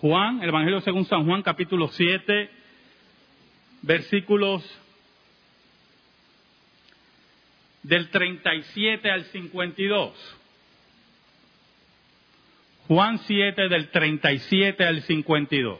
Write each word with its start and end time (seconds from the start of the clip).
Juan, 0.00 0.42
el 0.42 0.50
Evangelio 0.50 0.80
según 0.82 1.06
San 1.06 1.24
Juan, 1.24 1.42
capítulo 1.42 1.88
7, 1.88 2.50
versículos 3.82 4.62
del 7.82 8.10
37 8.10 9.10
al 9.10 9.24
52. 9.24 10.36
Juan 12.88 13.18
7 13.20 13.68
del 13.68 13.88
37 13.88 14.84
al 14.84 15.02
52. 15.02 15.78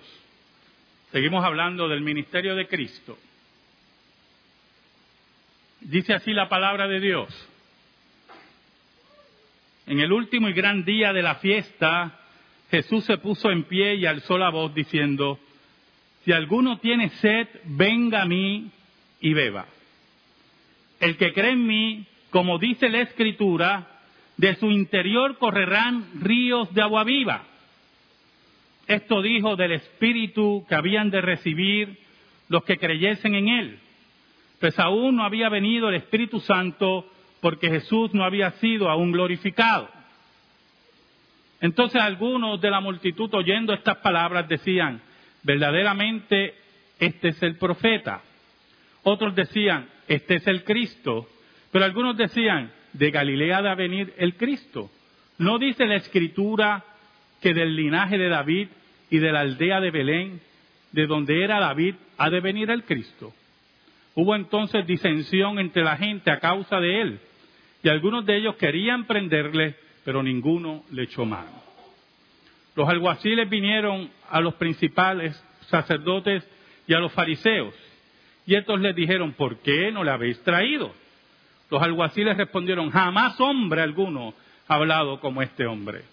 Seguimos 1.12 1.44
hablando 1.44 1.86
del 1.88 2.00
ministerio 2.00 2.56
de 2.56 2.66
Cristo. 2.66 3.18
Dice 5.80 6.14
así 6.14 6.32
la 6.32 6.48
palabra 6.48 6.88
de 6.88 7.00
Dios. 7.00 7.48
En 9.86 10.00
el 10.00 10.10
último 10.10 10.48
y 10.48 10.54
gran 10.54 10.84
día 10.84 11.12
de 11.12 11.22
la 11.22 11.36
fiesta, 11.36 12.18
Jesús 12.70 13.04
se 13.04 13.18
puso 13.18 13.50
en 13.50 13.64
pie 13.64 13.94
y 13.94 14.06
alzó 14.06 14.38
la 14.38 14.50
voz 14.50 14.74
diciendo, 14.74 15.38
si 16.24 16.32
alguno 16.32 16.78
tiene 16.78 17.10
sed, 17.10 17.48
venga 17.64 18.22
a 18.22 18.26
mí 18.26 18.70
y 19.20 19.32
beba. 19.32 19.66
El 20.98 21.16
que 21.16 21.32
cree 21.32 21.52
en 21.52 21.66
mí, 21.66 22.06
como 22.30 22.58
dice 22.58 22.88
la 22.88 23.02
Escritura, 23.02 23.86
de 24.36 24.56
su 24.56 24.70
interior 24.70 25.38
correrán 25.38 26.06
ríos 26.20 26.72
de 26.74 26.82
agua 26.82 27.04
viva. 27.04 27.44
Esto 28.86 29.22
dijo 29.22 29.56
del 29.56 29.72
Espíritu 29.72 30.64
que 30.68 30.74
habían 30.74 31.10
de 31.10 31.20
recibir 31.20 31.98
los 32.48 32.64
que 32.64 32.78
creyesen 32.78 33.34
en 33.34 33.48
Él. 33.48 33.78
Pues 34.60 34.78
aún 34.78 35.16
no 35.16 35.24
había 35.24 35.48
venido 35.48 35.88
el 35.88 35.96
Espíritu 35.96 36.40
Santo 36.40 37.10
porque 37.40 37.68
Jesús 37.68 38.14
no 38.14 38.24
había 38.24 38.52
sido 38.52 38.88
aún 38.88 39.12
glorificado. 39.12 39.88
Entonces 41.60 42.00
algunos 42.00 42.60
de 42.60 42.70
la 42.70 42.80
multitud 42.80 43.32
oyendo 43.34 43.72
estas 43.72 43.98
palabras 43.98 44.48
decían, 44.48 45.00
verdaderamente 45.42 46.54
este 46.98 47.28
es 47.28 47.42
el 47.42 47.56
profeta. 47.56 48.22
Otros 49.02 49.34
decían, 49.34 49.88
este 50.08 50.36
es 50.36 50.46
el 50.46 50.64
Cristo. 50.64 51.28
Pero 51.70 51.84
algunos 51.84 52.16
decían, 52.16 52.70
de 52.92 53.10
Galilea 53.10 53.62
de 53.62 53.74
venir 53.74 54.14
el 54.18 54.36
Cristo. 54.36 54.90
¿No 55.38 55.58
dice 55.58 55.86
la 55.86 55.96
escritura 55.96 56.84
que 57.40 57.52
del 57.52 57.76
linaje 57.76 58.16
de 58.18 58.28
David 58.28 58.68
y 59.10 59.18
de 59.18 59.32
la 59.32 59.40
aldea 59.40 59.80
de 59.80 59.90
Belén, 59.90 60.40
de 60.92 61.06
donde 61.06 61.44
era 61.44 61.60
David, 61.60 61.94
ha 62.16 62.30
de 62.30 62.40
venir 62.40 62.70
el 62.70 62.84
Cristo? 62.84 63.32
Hubo 64.14 64.34
entonces 64.34 64.86
disensión 64.86 65.58
entre 65.58 65.84
la 65.84 65.96
gente 65.96 66.30
a 66.30 66.40
causa 66.40 66.80
de 66.80 67.02
él, 67.02 67.20
y 67.82 67.88
algunos 67.88 68.24
de 68.24 68.38
ellos 68.38 68.56
querían 68.56 69.04
prenderle, 69.04 69.76
pero 70.06 70.22
ninguno 70.22 70.84
le 70.92 71.02
echó 71.02 71.24
mano. 71.24 71.50
Los 72.76 72.88
alguaciles 72.88 73.50
vinieron 73.50 74.08
a 74.30 74.40
los 74.40 74.54
principales 74.54 75.36
sacerdotes 75.62 76.48
y 76.86 76.94
a 76.94 77.00
los 77.00 77.10
fariseos, 77.12 77.74
y 78.46 78.54
estos 78.54 78.80
les 78.80 78.94
dijeron, 78.94 79.32
¿por 79.32 79.58
qué 79.58 79.90
no 79.90 80.04
le 80.04 80.12
habéis 80.12 80.40
traído? 80.44 80.94
Los 81.68 81.82
alguaciles 81.82 82.36
respondieron, 82.36 82.88
jamás 82.90 83.40
hombre 83.40 83.82
alguno 83.82 84.32
ha 84.68 84.74
hablado 84.76 85.18
como 85.18 85.42
este 85.42 85.66
hombre. 85.66 86.04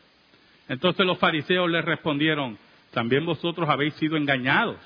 Entonces 0.67 1.05
los 1.05 1.19
fariseos 1.19 1.69
les 1.69 1.85
respondieron, 1.85 2.57
también 2.93 3.23
vosotros 3.27 3.69
habéis 3.69 3.93
sido 3.95 4.17
engañados. 4.17 4.77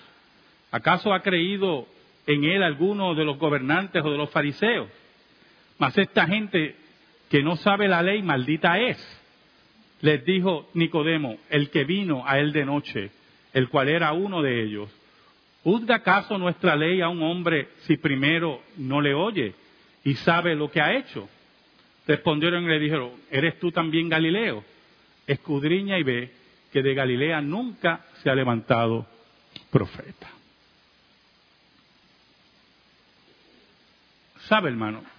¿Acaso 0.70 1.14
ha 1.14 1.22
creído 1.22 1.88
en 2.26 2.44
él 2.44 2.62
alguno 2.62 3.16
de 3.16 3.24
los 3.24 3.38
gobernantes 3.38 4.04
o 4.04 4.12
de 4.12 4.18
los 4.18 4.30
fariseos? 4.32 4.90
Mas 5.78 5.98
esta 5.98 6.28
gente 6.28 6.76
que 7.30 7.44
no 7.44 7.56
sabe 7.58 7.88
la 7.88 8.02
ley, 8.02 8.22
maldita 8.22 8.80
es. 8.80 8.98
Les 10.02 10.24
dijo 10.24 10.70
Nicodemo, 10.74 11.38
el 11.50 11.70
que 11.70 11.84
vino 11.84 12.24
a 12.26 12.40
él 12.40 12.52
de 12.54 12.66
noche, 12.66 13.12
el 13.54 13.70
cual 13.70 13.90
era 13.90 14.14
uno 14.14 14.42
de 14.42 14.64
ellos, 14.64 14.90
¿juzga 15.64 15.96
acaso 15.96 16.38
nuestra 16.38 16.76
ley 16.76 17.02
a 17.02 17.10
un 17.10 17.24
hombre 17.24 17.70
si 17.82 17.98
primero 17.98 18.62
no 18.78 19.02
le 19.02 19.14
oye 19.14 19.54
y 20.04 20.14
sabe 20.16 20.56
lo 20.56 20.70
que 20.70 20.82
ha 20.82 20.96
hecho? 20.96 21.28
Respondieron 22.06 22.64
y 22.64 22.68
le 22.68 22.80
dijeron, 22.80 23.12
¿eres 23.32 23.60
tú 23.60 23.72
también 23.72 24.08
Galileo? 24.08 24.64
Escudriña 25.26 25.98
y 25.98 26.04
ve 26.04 26.32
que 26.72 26.82
de 26.82 26.94
Galilea 26.94 27.42
nunca 27.42 28.06
se 28.22 28.30
ha 28.30 28.36
levantado 28.36 29.06
profeta. 29.72 30.30
¿Sabe, 34.48 34.70
hermano? 34.70 35.17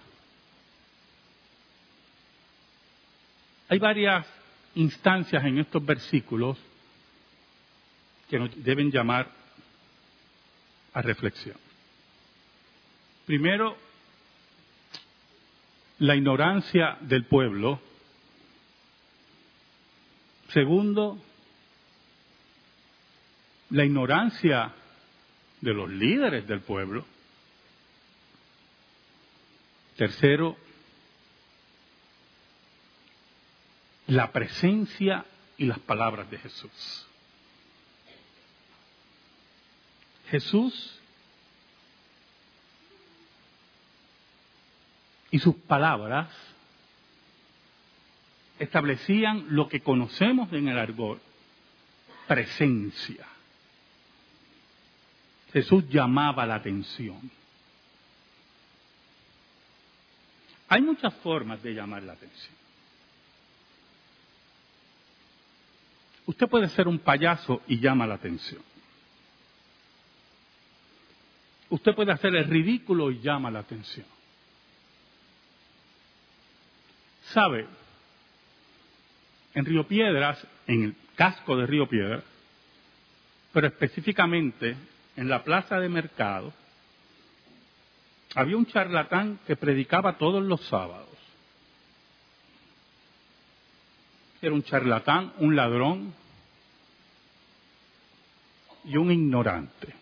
Hay 3.69 3.77
varias 3.77 4.25
instancias 4.73 5.43
en 5.45 5.59
estos 5.59 5.85
versículos 5.85 6.57
que 8.27 8.39
nos 8.39 8.63
deben 8.63 8.91
llamar 8.91 9.31
a 10.93 11.01
reflexión. 11.01 11.55
Primero, 13.27 13.77
la 15.99 16.15
ignorancia 16.15 16.97
del 17.01 17.25
pueblo. 17.25 17.79
Segundo, 20.51 21.21
la 23.69 23.85
ignorancia 23.85 24.73
de 25.61 25.73
los 25.73 25.89
líderes 25.89 26.47
del 26.47 26.61
pueblo. 26.61 27.05
Tercero, 29.95 30.57
la 34.09 34.31
presencia 34.31 35.23
y 35.57 35.65
las 35.65 35.79
palabras 35.79 36.29
de 36.31 36.39
Jesús. 36.39 37.05
Jesús 40.29 40.99
y 45.29 45.37
sus 45.37 45.55
palabras 45.55 46.27
establecían 48.57 49.45
lo 49.49 49.69
que 49.69 49.81
conocemos 49.81 50.51
en 50.53 50.67
el 50.67 50.79
argot, 50.79 51.21
presencia. 52.27 53.27
Jesús 55.53 55.87
llamaba 55.87 56.47
la 56.47 56.55
atención. 56.55 57.29
Hay 60.67 60.81
muchas 60.81 61.13
formas 61.15 61.61
de 61.61 61.73
llamar 61.73 62.03
la 62.03 62.13
atención. 62.13 62.58
Usted 66.29 66.47
puede 66.47 66.69
ser 66.69 66.87
un 66.87 66.99
payaso 66.99 67.63
y 67.67 67.79
llama 67.79 68.05
la 68.05 68.13
atención. 68.13 68.61
Usted 71.71 71.95
puede 71.95 72.11
hacer 72.11 72.35
el 72.35 72.45
ridículo 72.45 73.09
y 73.09 73.19
llama 73.19 73.49
la 73.49 73.61
atención. 73.61 74.05
¿Sabe? 77.33 77.65
En 79.55 79.65
Río 79.65 79.87
Piedras, 79.87 80.45
en 80.67 80.83
el 80.83 80.95
casco 81.15 81.57
de 81.57 81.65
Río 81.65 81.89
Piedras, 81.89 82.23
pero 83.51 83.65
específicamente 83.65 84.77
en 85.15 85.29
la 85.29 85.43
plaza 85.43 85.79
de 85.79 85.89
mercado, 85.89 86.53
había 88.35 88.55
un 88.55 88.67
charlatán 88.67 89.39
que 89.47 89.55
predicaba 89.55 90.19
todos 90.19 90.43
los 90.43 90.61
sábados. 90.67 91.09
Era 94.41 94.53
un 94.53 94.63
charlatán, 94.63 95.33
un 95.37 95.55
ladrón 95.55 96.13
y 98.85 98.97
un 98.97 99.11
ignorante. 99.11 99.93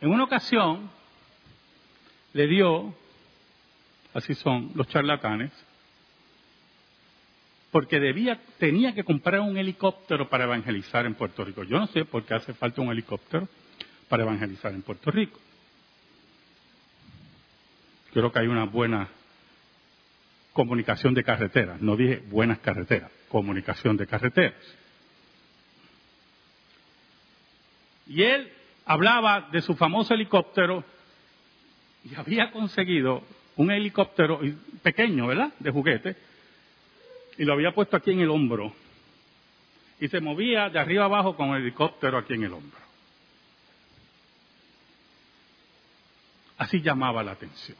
En 0.00 0.10
una 0.10 0.24
ocasión 0.24 0.90
le 2.34 2.46
dio, 2.46 2.94
así 4.12 4.34
son 4.34 4.72
los 4.74 4.86
charlatanes, 4.88 5.50
porque 7.70 7.98
debía, 7.98 8.40
tenía 8.58 8.94
que 8.94 9.02
comprar 9.02 9.40
un 9.40 9.56
helicóptero 9.56 10.28
para 10.28 10.44
evangelizar 10.44 11.06
en 11.06 11.14
Puerto 11.14 11.44
Rico. 11.44 11.64
Yo 11.64 11.78
no 11.78 11.86
sé 11.88 12.04
por 12.04 12.24
qué 12.24 12.34
hace 12.34 12.54
falta 12.54 12.82
un 12.82 12.92
helicóptero 12.92 13.48
para 14.08 14.22
evangelizar 14.22 14.72
en 14.72 14.82
Puerto 14.82 15.10
Rico. 15.10 15.40
Creo 18.12 18.30
que 18.30 18.38
hay 18.38 18.46
una 18.46 18.64
buena 18.64 19.08
comunicación 20.54 21.12
de 21.12 21.24
carreteras. 21.24 21.82
No 21.82 21.96
dije 21.96 22.22
buenas 22.30 22.60
carreteras, 22.60 23.10
comunicación 23.28 23.98
de 23.98 24.06
carreteras. 24.06 24.54
Y 28.06 28.22
él 28.22 28.50
hablaba 28.86 29.48
de 29.52 29.60
su 29.60 29.74
famoso 29.74 30.14
helicóptero 30.14 30.84
y 32.04 32.14
había 32.14 32.50
conseguido 32.50 33.22
un 33.56 33.70
helicóptero 33.70 34.40
pequeño, 34.82 35.26
¿verdad? 35.26 35.52
De 35.58 35.70
juguete, 35.70 36.16
y 37.36 37.44
lo 37.44 37.52
había 37.52 37.72
puesto 37.72 37.96
aquí 37.96 38.12
en 38.12 38.20
el 38.20 38.30
hombro. 38.30 38.72
Y 40.00 40.08
se 40.08 40.20
movía 40.20 40.68
de 40.70 40.78
arriba 40.78 41.04
abajo 41.06 41.36
con 41.36 41.50
el 41.50 41.62
helicóptero 41.62 42.18
aquí 42.18 42.34
en 42.34 42.44
el 42.44 42.52
hombro. 42.52 42.78
Así 46.58 46.80
llamaba 46.80 47.22
la 47.22 47.32
atención. 47.32 47.78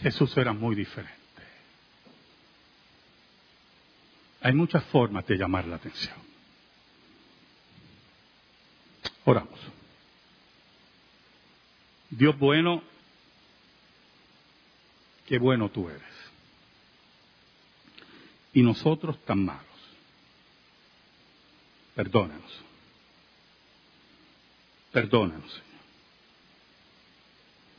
Jesús 0.00 0.36
era 0.36 0.52
muy 0.52 0.76
diferente. 0.76 1.16
Hay 4.40 4.52
muchas 4.52 4.84
formas 4.84 5.26
de 5.26 5.36
llamar 5.36 5.66
la 5.66 5.76
atención. 5.76 6.16
Oramos. 9.24 9.58
Dios 12.10 12.38
bueno, 12.38 12.82
qué 15.26 15.38
bueno 15.38 15.68
tú 15.68 15.88
eres. 15.88 16.02
Y 18.54 18.62
nosotros 18.62 19.22
tan 19.24 19.44
malos. 19.44 19.64
Perdónanos. 21.94 22.64
Perdónanos, 24.92 25.50
Señor. 25.50 25.66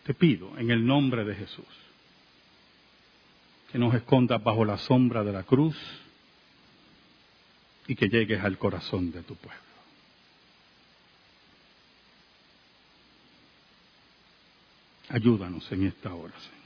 Te 0.05 0.13
pido 0.13 0.57
en 0.57 0.69
el 0.69 0.85
nombre 0.85 1.23
de 1.23 1.35
Jesús 1.35 1.65
que 3.71 3.77
nos 3.77 3.93
escondas 3.93 4.43
bajo 4.43 4.65
la 4.65 4.77
sombra 4.77 5.23
de 5.23 5.31
la 5.31 5.43
cruz 5.43 5.77
y 7.87 7.95
que 7.95 8.09
llegues 8.09 8.43
al 8.43 8.57
corazón 8.57 9.11
de 9.11 9.21
tu 9.23 9.35
pueblo. 9.35 9.59
Ayúdanos 15.09 15.71
en 15.71 15.87
esta 15.87 16.13
hora, 16.13 16.33
Señor. 16.39 16.59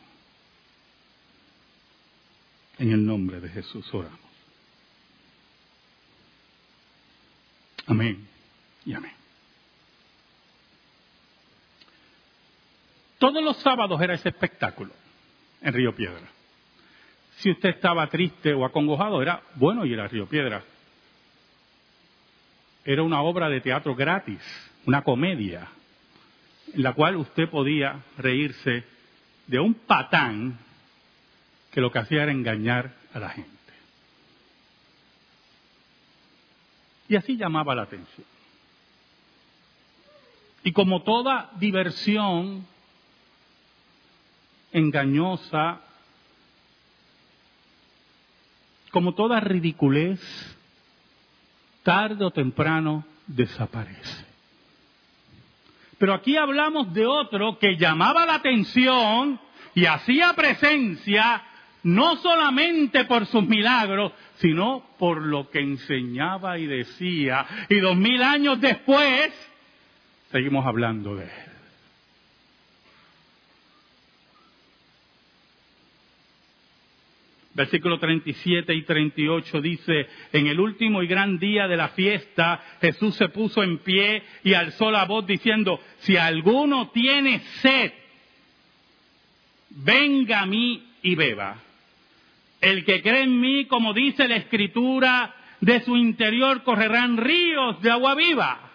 En 2.79 2.91
el 2.91 3.05
nombre 3.05 3.39
de 3.39 3.50
Jesús 3.50 3.85
oramos. 3.94 4.19
Amén 7.85 8.27
y 8.85 8.94
amén. 8.94 9.13
Todos 13.19 13.41
los 13.41 13.57
sábados 13.57 14.01
era 14.01 14.15
ese 14.15 14.29
espectáculo 14.29 14.94
en 15.61 15.73
Río 15.73 15.95
Piedra. 15.95 16.29
Si 17.38 17.51
usted 17.51 17.69
estaba 17.69 18.07
triste 18.07 18.53
o 18.53 18.65
acongojado, 18.65 19.21
era 19.21 19.41
bueno 19.56 19.85
ir 19.85 20.00
a 20.00 20.07
Río 20.07 20.27
Piedra. 20.27 20.63
Era 22.85 23.03
una 23.03 23.21
obra 23.21 23.50
de 23.50 23.62
teatro 23.62 23.95
gratis, 23.95 24.41
una 24.85 25.03
comedia, 25.03 25.68
en 26.74 26.83
la 26.83 26.94
cual 26.94 27.18
usted 27.18 27.50
podía 27.50 28.03
reírse 28.18 28.83
de 29.47 29.59
un 29.59 29.74
patán 29.74 30.57
que 31.71 31.81
lo 31.81 31.91
que 31.91 32.00
hacía 32.00 32.24
era 32.24 32.31
engañar 32.31 32.94
a 33.13 33.19
la 33.19 33.30
gente. 33.30 33.50
Y 37.07 37.15
así 37.15 37.38
llamaba 37.38 37.75
la 37.75 37.83
atención. 37.83 38.25
Y 40.63 40.71
como 40.71 41.03
toda 41.03 41.51
diversión 41.59 42.65
engañosa, 44.71 45.81
como 48.94 49.16
toda 49.16 49.40
ridiculez, 49.40 50.22
tarde 51.81 52.24
o 52.24 52.30
temprano 52.30 53.04
desaparece. 53.25 54.24
Pero 55.98 56.13
aquí 56.13 56.38
hablamos 56.38 56.94
de 56.94 57.07
otro 57.07 57.57
que 57.57 57.75
llamaba 57.75 58.28
la 58.28 58.36
atención 58.36 59.40
y 59.74 59.88
hacía 59.88 60.34
presencia 60.34 61.42
no 61.81 62.18
solamente 62.18 63.06
por 63.06 63.25
sus 63.25 63.44
milagros, 63.48 64.12
sino 64.36 64.86
por 65.00 65.24
lo 65.24 65.50
que 65.50 65.60
enseñaba 65.60 66.60
y 66.60 66.68
decía. 66.68 67.48
Y 67.69 67.80
dos 67.80 67.98
mil 67.98 68.22
años 68.22 68.62
después, 68.62 69.34
seguimos 70.31 70.68
hablando 70.68 71.16
de 71.16 71.24
él. 71.24 71.52
Versículo 77.55 78.00
37 78.00 78.73
y 78.73 78.81
38 78.81 79.61
dice, 79.61 80.07
en 80.31 80.47
el 80.47 80.59
último 80.59 81.03
y 81.03 81.07
gran 81.07 81.38
día 81.38 81.67
de 81.67 81.77
la 81.77 81.89
fiesta, 81.89 82.59
Jesús 82.81 83.13
se 83.15 83.29
puso 83.29 83.61
en 83.61 83.77
pie 83.77 84.23
y 84.44 84.55
alzó 84.55 84.89
la 84.89 85.05
voz 85.05 85.27
diciendo, 85.27 85.79
si 86.00 86.17
alguno 86.17 86.89
tiene 86.89 87.41
sed, 87.61 87.94
venga 89.69 90.41
a 90.41 90.45
mí 90.47 90.83
y 91.03 91.13
beba. 91.13 91.57
El 92.59 92.83
que 92.85 93.03
cree 93.03 93.21
en 93.21 93.39
mí, 93.39 93.65
como 93.65 93.94
dice 93.94 94.27
la 94.27 94.38
escritura, 94.38 95.35
de 95.61 95.81
su 95.81 95.95
interior 95.95 96.63
correrán 96.63 97.17
ríos 97.17 97.79
de 97.83 97.91
agua 97.91 98.15
viva. 98.15 98.71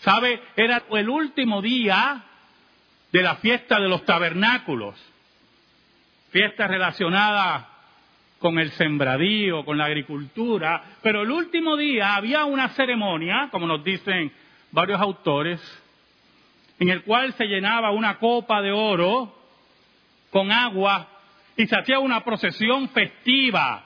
¿Sabe? 0.00 0.40
Era 0.56 0.82
el 0.90 1.08
último 1.08 1.62
día 1.62 2.24
de 3.12 3.22
la 3.22 3.36
fiesta 3.36 3.78
de 3.78 3.88
los 3.88 4.04
tabernáculos 4.04 5.13
fiestas 6.34 6.68
relacionadas 6.68 7.64
con 8.40 8.58
el 8.58 8.72
sembradío, 8.72 9.64
con 9.64 9.78
la 9.78 9.84
agricultura, 9.84 10.82
pero 11.00 11.22
el 11.22 11.30
último 11.30 11.76
día 11.76 12.16
había 12.16 12.44
una 12.44 12.70
ceremonia, 12.70 13.50
como 13.52 13.68
nos 13.68 13.84
dicen 13.84 14.32
varios 14.72 15.00
autores, 15.00 15.60
en 16.80 16.88
el 16.88 17.04
cual 17.04 17.34
se 17.34 17.44
llenaba 17.44 17.92
una 17.92 18.18
copa 18.18 18.60
de 18.62 18.72
oro 18.72 19.32
con 20.30 20.50
agua 20.50 21.06
y 21.56 21.68
se 21.68 21.76
hacía 21.78 22.00
una 22.00 22.24
procesión 22.24 22.88
festiva 22.88 23.84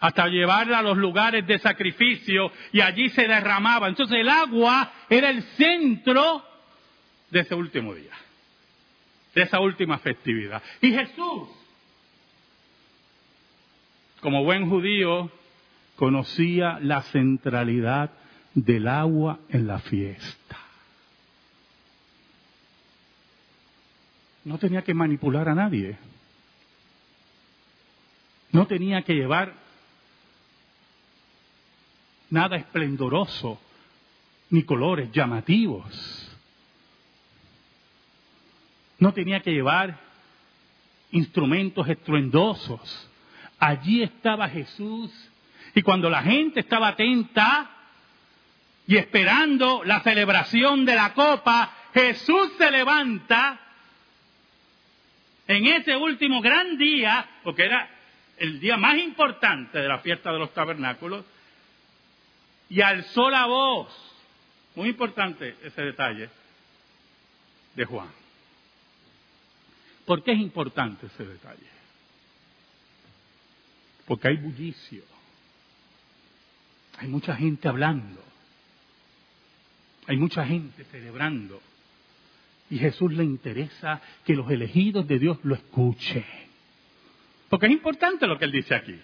hasta 0.00 0.28
llevarla 0.28 0.78
a 0.78 0.82
los 0.82 0.96
lugares 0.96 1.46
de 1.46 1.58
sacrificio 1.58 2.50
y 2.72 2.80
allí 2.80 3.10
se 3.10 3.28
derramaba. 3.28 3.86
Entonces 3.86 4.16
el 4.18 4.30
agua 4.30 4.92
era 5.10 5.28
el 5.28 5.42
centro 5.42 6.42
de 7.28 7.40
ese 7.40 7.54
último 7.54 7.94
día 7.94 8.14
de 9.34 9.42
esa 9.42 9.60
última 9.60 9.98
festividad. 9.98 10.62
Y 10.80 10.92
Jesús, 10.92 11.48
como 14.20 14.44
buen 14.44 14.68
judío, 14.68 15.30
conocía 15.96 16.78
la 16.80 17.02
centralidad 17.02 18.10
del 18.54 18.88
agua 18.88 19.40
en 19.48 19.66
la 19.66 19.78
fiesta. 19.78 20.58
No 24.44 24.58
tenía 24.58 24.82
que 24.82 24.94
manipular 24.94 25.48
a 25.48 25.54
nadie. 25.54 25.98
No 28.52 28.66
tenía 28.66 29.02
que 29.02 29.14
llevar 29.14 29.54
nada 32.30 32.56
esplendoroso, 32.56 33.60
ni 34.48 34.64
colores 34.64 35.12
llamativos 35.12 36.29
no 39.00 39.12
tenía 39.12 39.40
que 39.40 39.52
llevar 39.52 39.98
instrumentos 41.10 41.88
estruendosos. 41.88 43.10
Allí 43.58 44.02
estaba 44.02 44.48
Jesús 44.48 45.10
y 45.74 45.82
cuando 45.82 46.08
la 46.08 46.22
gente 46.22 46.60
estaba 46.60 46.88
atenta 46.88 47.70
y 48.86 48.96
esperando 48.96 49.82
la 49.84 50.00
celebración 50.00 50.84
de 50.84 50.94
la 50.94 51.14
copa, 51.14 51.72
Jesús 51.94 52.52
se 52.58 52.70
levanta 52.70 53.58
en 55.46 55.66
ese 55.66 55.96
último 55.96 56.40
gran 56.40 56.76
día, 56.76 57.26
porque 57.42 57.64
era 57.64 57.88
el 58.36 58.60
día 58.60 58.76
más 58.76 58.98
importante 58.98 59.78
de 59.78 59.88
la 59.88 59.98
fiesta 59.98 60.32
de 60.32 60.38
los 60.38 60.52
tabernáculos, 60.54 61.24
y 62.68 62.80
alzó 62.82 63.30
la 63.30 63.46
voz, 63.46 63.88
muy 64.76 64.88
importante 64.88 65.56
ese 65.62 65.82
detalle, 65.82 66.30
de 67.74 67.84
Juan. 67.84 68.19
¿Por 70.10 70.24
qué 70.24 70.32
es 70.32 70.40
importante 70.40 71.06
ese 71.06 71.24
detalle? 71.24 71.70
Porque 74.06 74.26
hay 74.26 74.38
bullicio. 74.38 75.04
Hay 76.98 77.06
mucha 77.06 77.36
gente 77.36 77.68
hablando. 77.68 78.20
Hay 80.08 80.16
mucha 80.16 80.44
gente 80.44 80.82
celebrando. 80.86 81.62
Y 82.70 82.78
Jesús 82.78 83.12
le 83.12 83.22
interesa 83.22 84.00
que 84.24 84.34
los 84.34 84.50
elegidos 84.50 85.06
de 85.06 85.20
Dios 85.20 85.38
lo 85.44 85.54
escuchen. 85.54 86.26
Porque 87.48 87.66
es 87.66 87.72
importante 87.72 88.26
lo 88.26 88.36
que 88.36 88.46
él 88.46 88.50
dice 88.50 88.74
aquí. 88.74 88.98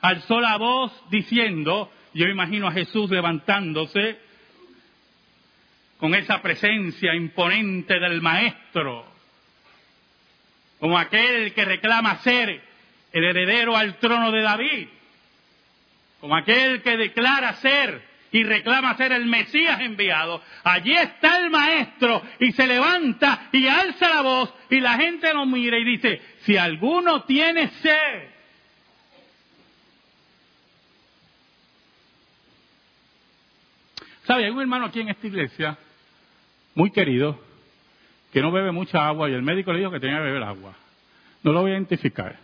Alzó 0.00 0.40
la 0.40 0.56
voz 0.56 0.90
diciendo, 1.10 1.92
yo 2.14 2.24
imagino 2.26 2.68
a 2.68 2.72
Jesús 2.72 3.10
levantándose 3.10 4.18
con 5.98 6.14
esa 6.14 6.40
presencia 6.40 7.14
imponente 7.14 8.00
del 8.00 8.22
Maestro 8.22 9.10
como 10.80 10.98
aquel 10.98 11.52
que 11.52 11.64
reclama 11.64 12.16
ser 12.18 12.60
el 13.12 13.24
heredero 13.24 13.76
al 13.76 13.98
trono 13.98 14.32
de 14.32 14.42
David, 14.42 14.88
como 16.20 16.34
aquel 16.34 16.82
que 16.82 16.96
declara 16.96 17.54
ser 17.54 18.02
y 18.32 18.42
reclama 18.44 18.96
ser 18.96 19.12
el 19.12 19.26
Mesías 19.26 19.80
enviado. 19.80 20.42
Allí 20.64 20.94
está 20.94 21.38
el 21.38 21.50
maestro 21.50 22.22
y 22.38 22.52
se 22.52 22.66
levanta 22.66 23.48
y 23.52 23.66
alza 23.66 24.08
la 24.08 24.22
voz 24.22 24.54
y 24.70 24.80
la 24.80 24.96
gente 24.96 25.32
lo 25.34 25.46
mira 25.46 25.78
y 25.78 25.84
dice, 25.84 26.20
si 26.42 26.56
alguno 26.56 27.24
tiene 27.24 27.68
sed, 27.68 28.30
¿Sabe? 34.24 34.44
Hay 34.44 34.50
un 34.50 34.60
hermano 34.60 34.86
aquí 34.86 35.00
en 35.00 35.08
esta 35.08 35.26
iglesia, 35.26 35.76
muy 36.76 36.92
querido, 36.92 37.42
que 38.32 38.40
no 38.40 38.52
bebe 38.52 38.72
mucha 38.72 39.06
agua 39.06 39.28
y 39.28 39.34
el 39.34 39.42
médico 39.42 39.72
le 39.72 39.80
dijo 39.80 39.90
que 39.90 40.00
tenía 40.00 40.18
que 40.18 40.24
beber 40.24 40.42
agua. 40.42 40.74
No 41.42 41.52
lo 41.52 41.62
voy 41.62 41.72
a 41.72 41.74
identificar. 41.74 42.38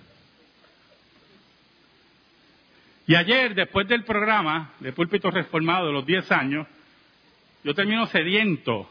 Y 3.06 3.14
ayer, 3.14 3.54
después 3.54 3.86
del 3.86 4.04
programa 4.04 4.72
de 4.80 4.92
Púlpito 4.92 5.30
Reformado 5.30 5.86
de 5.86 5.92
los 5.92 6.04
10 6.04 6.32
años, 6.32 6.66
yo 7.62 7.74
termino 7.74 8.06
sediento. 8.06 8.88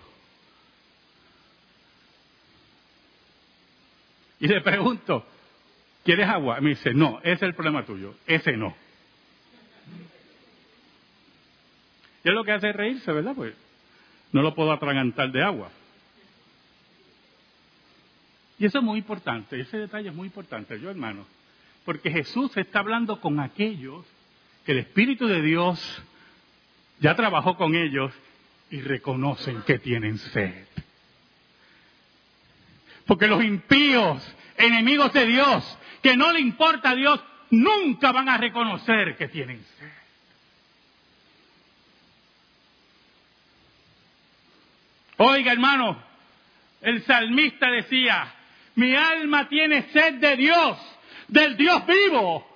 Y 4.39 4.47
le 4.47 4.61
pregunto, 4.61 5.25
¿quieres 6.03 6.29
agua? 6.29 6.61
Me 6.61 6.69
dice, 6.69 6.93
no, 6.93 7.19
ese 7.23 7.33
es 7.33 7.41
el 7.41 7.55
problema 7.55 7.85
tuyo, 7.85 8.15
ese 8.25 8.55
no. 8.55 8.75
Y 12.23 12.29
es 12.29 12.33
lo 12.33 12.43
que 12.43 12.53
hace 12.53 12.71
reírse, 12.71 13.11
¿verdad? 13.11 13.33
Pues 13.35 13.53
no 14.31 14.41
lo 14.41 14.55
puedo 14.55 14.71
atragantar 14.71 15.31
de 15.31 15.43
agua. 15.43 15.69
Y 18.57 18.65
eso 18.65 18.77
es 18.77 18.83
muy 18.83 19.00
importante, 19.00 19.59
ese 19.59 19.77
detalle 19.77 20.09
es 20.09 20.15
muy 20.15 20.27
importante, 20.27 20.79
yo 20.79 20.89
hermano, 20.89 21.25
porque 21.83 22.09
Jesús 22.09 22.55
está 22.55 22.79
hablando 22.79 23.19
con 23.19 23.39
aquellos 23.39 24.05
que 24.65 24.71
el 24.71 24.79
Espíritu 24.79 25.27
de 25.27 25.41
Dios 25.41 26.03
ya 27.00 27.15
trabajó 27.15 27.57
con 27.57 27.75
ellos 27.75 28.13
y 28.71 28.81
reconocen 28.81 29.62
que 29.63 29.77
tienen 29.79 30.17
sed. 30.17 30.67
Porque 33.05 33.27
los 33.27 33.43
impíos, 33.43 34.25
enemigos 34.57 35.13
de 35.13 35.25
Dios, 35.25 35.77
que 36.01 36.15
no 36.15 36.31
le 36.31 36.39
importa 36.39 36.91
a 36.91 36.95
Dios, 36.95 37.21
nunca 37.51 38.12
van 38.12 38.29
a 38.29 38.38
reconocer 38.38 39.15
que 39.17 39.27
tienen 39.27 39.63
sed. 39.77 39.91
Oiga, 45.17 45.51
hermano, 45.51 45.97
el 46.81 47.03
salmista 47.03 47.69
decía, 47.71 48.35
mi 48.75 48.96
alma 48.96 49.48
tiene 49.48 49.89
sed 49.91 50.15
de 50.15 50.36
Dios, 50.36 50.77
del 51.27 51.55
Dios 51.58 51.86
vivo. 51.88 52.55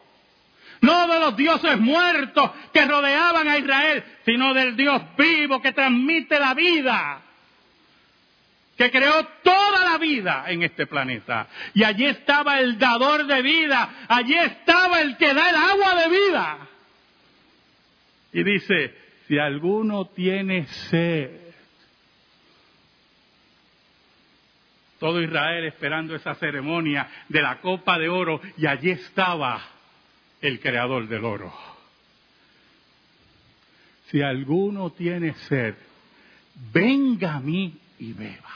No 0.81 1.07
de 1.07 1.19
los 1.19 1.35
dioses 1.35 1.77
muertos 1.77 2.51
que 2.71 2.85
rodeaban 2.85 3.47
a 3.47 3.57
Israel, 3.57 4.03
sino 4.25 4.53
del 4.53 4.75
Dios 4.75 5.01
vivo 5.17 5.61
que 5.61 5.73
transmite 5.73 6.39
la 6.39 6.53
vida, 6.53 7.21
que 8.77 8.89
creó 8.89 9.27
toda 9.43 9.83
la 9.91 9.97
vida 9.97 10.45
en 10.47 10.63
este 10.63 10.87
planeta. 10.87 11.47
Y 11.73 11.83
allí 11.83 12.05
estaba 12.05 12.59
el 12.59 12.79
dador 12.79 13.25
de 13.25 13.41
vida, 13.41 14.05
allí 14.07 14.37
estaba 14.37 15.01
el 15.01 15.17
que 15.17 15.33
da 15.33 15.49
el 15.49 15.55
agua 15.55 15.95
de 15.95 16.09
vida. 16.09 16.57
Y 18.31 18.43
dice, 18.43 18.95
si 19.27 19.37
alguno 19.37 20.05
tiene 20.05 20.65
sed, 20.89 21.38
todo 24.99 25.21
Israel 25.21 25.65
esperando 25.65 26.15
esa 26.15 26.35
ceremonia 26.35 27.07
de 27.27 27.41
la 27.41 27.59
copa 27.61 27.97
de 27.97 28.09
oro 28.09 28.41
y 28.57 28.67
allí 28.67 28.91
estaba 28.91 29.61
el 30.41 30.59
creador 30.59 31.07
del 31.07 31.25
oro. 31.25 31.53
Si 34.07 34.21
alguno 34.21 34.91
tiene 34.91 35.33
sed, 35.33 35.75
venga 36.73 37.35
a 37.35 37.39
mí 37.39 37.77
y 37.99 38.13
beba. 38.13 38.49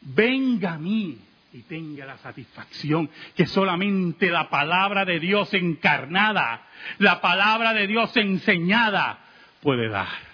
Venga 0.00 0.74
a 0.74 0.78
mí 0.78 1.18
y 1.52 1.62
tenga 1.62 2.04
la 2.04 2.18
satisfacción 2.18 3.08
que 3.34 3.46
solamente 3.46 4.30
la 4.30 4.50
palabra 4.50 5.04
de 5.04 5.18
Dios 5.18 5.54
encarnada, 5.54 6.66
la 6.98 7.20
palabra 7.20 7.72
de 7.72 7.86
Dios 7.86 8.14
enseñada 8.16 9.20
puede 9.62 9.88
dar. 9.88 10.25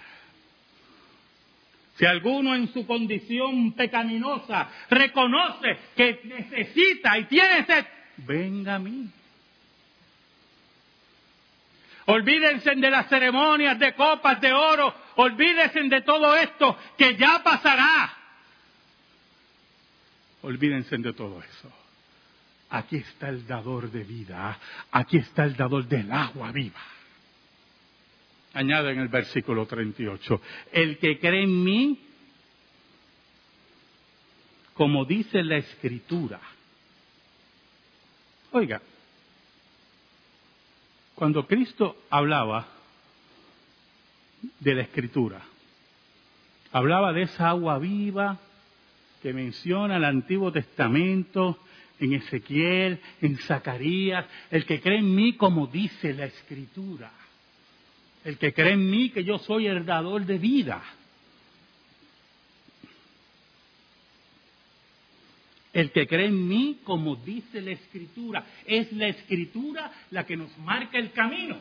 Si 2.02 2.06
alguno 2.06 2.56
en 2.56 2.66
su 2.72 2.84
condición 2.84 3.74
pecaminosa 3.74 4.68
reconoce 4.90 5.78
que 5.94 6.20
necesita 6.24 7.16
y 7.16 7.26
tiene 7.26 7.64
sed, 7.64 7.86
venga 8.16 8.74
a 8.74 8.78
mí. 8.80 9.08
Olvídense 12.06 12.74
de 12.74 12.90
las 12.90 13.08
ceremonias 13.08 13.78
de 13.78 13.94
copas 13.94 14.40
de 14.40 14.52
oro, 14.52 14.92
olvídense 15.14 15.80
de 15.84 16.00
todo 16.00 16.34
esto 16.34 16.76
que 16.98 17.14
ya 17.14 17.40
pasará. 17.44 18.12
Olvídense 20.40 20.98
de 20.98 21.12
todo 21.12 21.40
eso. 21.40 21.72
Aquí 22.70 22.96
está 22.96 23.28
el 23.28 23.46
dador 23.46 23.92
de 23.92 24.02
vida, 24.02 24.58
aquí 24.90 25.18
está 25.18 25.44
el 25.44 25.54
dador 25.54 25.84
del 25.86 26.10
agua 26.10 26.50
viva 26.50 26.82
añade 28.54 28.92
en 28.92 29.00
el 29.00 29.08
versículo 29.08 29.66
38, 29.66 30.40
el 30.72 30.98
que 30.98 31.18
cree 31.18 31.44
en 31.44 31.64
mí, 31.64 31.98
como 34.74 35.04
dice 35.04 35.42
la 35.42 35.56
escritura. 35.56 36.40
Oiga, 38.52 38.82
cuando 41.14 41.46
Cristo 41.46 41.96
hablaba 42.10 42.66
de 44.60 44.74
la 44.74 44.82
escritura, 44.82 45.42
hablaba 46.72 47.12
de 47.12 47.22
esa 47.22 47.48
agua 47.48 47.78
viva 47.78 48.38
que 49.22 49.32
menciona 49.32 49.96
el 49.96 50.04
Antiguo 50.04 50.50
Testamento, 50.50 51.58
en 52.00 52.14
Ezequiel, 52.14 53.00
en 53.20 53.38
Zacarías, 53.38 54.26
el 54.50 54.66
que 54.66 54.80
cree 54.80 54.98
en 54.98 55.14
mí 55.14 55.36
como 55.36 55.68
dice 55.68 56.12
la 56.12 56.24
escritura 56.24 57.12
el 58.24 58.38
que 58.38 58.52
cree 58.52 58.72
en 58.72 58.90
mí 58.90 59.10
que 59.10 59.24
yo 59.24 59.38
soy 59.38 59.66
el 59.66 59.84
dador 59.84 60.24
de 60.24 60.38
vida. 60.38 60.82
El 65.72 65.90
que 65.90 66.06
cree 66.06 66.26
en 66.26 66.48
mí, 66.48 66.80
como 66.84 67.16
dice 67.16 67.60
la 67.60 67.72
escritura, 67.72 68.44
es 68.66 68.92
la 68.92 69.08
escritura 69.08 69.90
la 70.10 70.24
que 70.24 70.36
nos 70.36 70.56
marca 70.58 70.98
el 70.98 71.12
camino. 71.12 71.58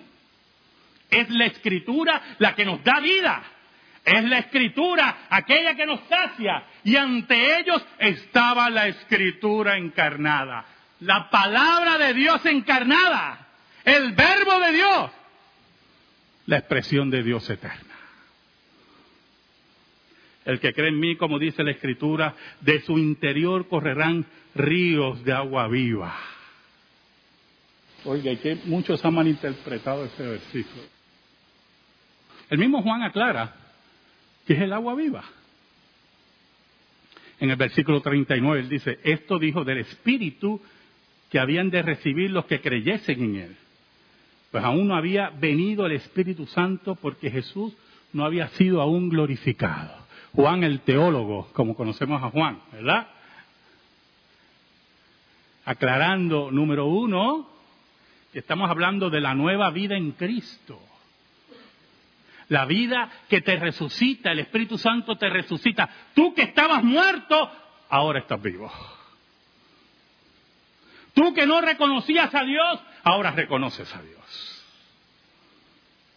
Es 1.10 1.30
la 1.30 1.46
escritura 1.46 2.36
la 2.40 2.54
que 2.54 2.66
nos 2.66 2.84
da 2.84 3.00
vida. 3.00 3.44
Es 4.04 4.24
la 4.26 4.40
escritura 4.40 5.28
aquella 5.30 5.76
que 5.76 5.86
nos 5.86 6.02
sacia. 6.08 6.64
Y 6.84 6.96
ante 6.96 7.60
ellos 7.60 7.84
estaba 8.00 8.70
la 8.70 8.88
escritura 8.88 9.78
encarnada. 9.78 10.66
La 11.00 11.30
palabra 11.30 11.98
de 11.98 12.14
Dios 12.14 12.46
encarnada. 12.46 13.48
El 13.84 14.12
verbo 14.12 14.60
de 14.60 14.72
Dios 14.74 15.12
la 16.52 16.58
expresión 16.58 17.10
de 17.10 17.24
Dios 17.24 17.50
eterna. 17.50 17.96
El 20.44 20.60
que 20.60 20.74
cree 20.74 20.90
en 20.90 21.00
mí, 21.00 21.16
como 21.16 21.40
dice 21.40 21.64
la 21.64 21.72
Escritura, 21.72 22.36
de 22.60 22.82
su 22.82 22.98
interior 22.98 23.70
correrán 23.70 24.26
ríos 24.54 25.24
de 25.24 25.32
agua 25.32 25.70
viva. 25.70 26.14
Oiga, 28.04 28.34
y 28.34 28.38
que 28.38 28.58
muchos 28.66 29.04
han 29.06 29.14
malinterpretado 29.14 30.04
ese 30.04 30.24
versículo. 30.24 30.84
El 32.50 32.58
mismo 32.58 32.82
Juan 32.82 33.04
aclara 33.04 33.56
que 34.46 34.52
es 34.52 34.60
el 34.60 34.74
agua 34.74 34.94
viva. 34.96 35.24
En 37.40 37.50
el 37.50 37.56
versículo 37.56 38.02
39 38.02 38.60
él 38.60 38.68
dice, 38.68 39.00
esto 39.06 39.40
dijo 39.40 39.64
del 39.64 39.78
Espíritu 39.78 40.62
que 41.30 41.40
habían 41.40 41.70
de 41.70 41.82
recibir 41.82 42.30
los 42.30 42.46
que 42.46 42.60
creyesen 42.60 43.24
en 43.24 43.36
él 43.38 43.58
pues 44.52 44.64
aún 44.64 44.90
no 44.90 44.96
había 44.96 45.30
venido 45.30 45.86
el 45.86 45.94
Espíritu 45.94 46.46
Santo 46.46 46.96
porque 46.96 47.32
Jesús 47.32 47.74
no 48.12 48.26
había 48.26 48.50
sido 48.50 48.82
aún 48.82 49.10
glorificado. 49.10 50.02
Juan 50.34 50.64
el 50.64 50.82
teólogo, 50.82 51.50
como 51.54 51.76
conocemos 51.76 52.22
a 52.22 52.30
Juan, 52.30 52.62
¿verdad? 52.72 53.08
Aclarando, 55.66 56.52
número 56.52 56.86
uno, 56.86 57.50
que 58.34 58.40
estamos 58.40 58.70
hablando 58.70 59.10
de 59.10 59.22
la 59.22 59.34
nueva 59.34 59.70
vida 59.70 59.96
en 59.96 60.12
Cristo. 60.12 60.80
La 62.50 62.66
vida 62.66 63.10
que 63.30 63.42
te 63.42 63.56
resucita, 63.56 64.32
el 64.32 64.40
Espíritu 64.40 64.78
Santo 64.78 65.18
te 65.18 65.30
resucita. 65.30 65.90
Tú 66.14 66.34
que 66.34 66.44
estabas 66.44 66.84
muerto, 66.84 67.50
ahora 67.90 68.20
estás 68.20 68.42
vivo. 68.42 68.70
Tú 71.14 71.34
que 71.34 71.46
no 71.46 71.62
reconocías 71.62 72.34
a 72.34 72.44
Dios, 72.44 72.80
ahora 73.04 73.32
reconoces 73.32 73.94
a 73.96 74.02
Dios. 74.02 74.64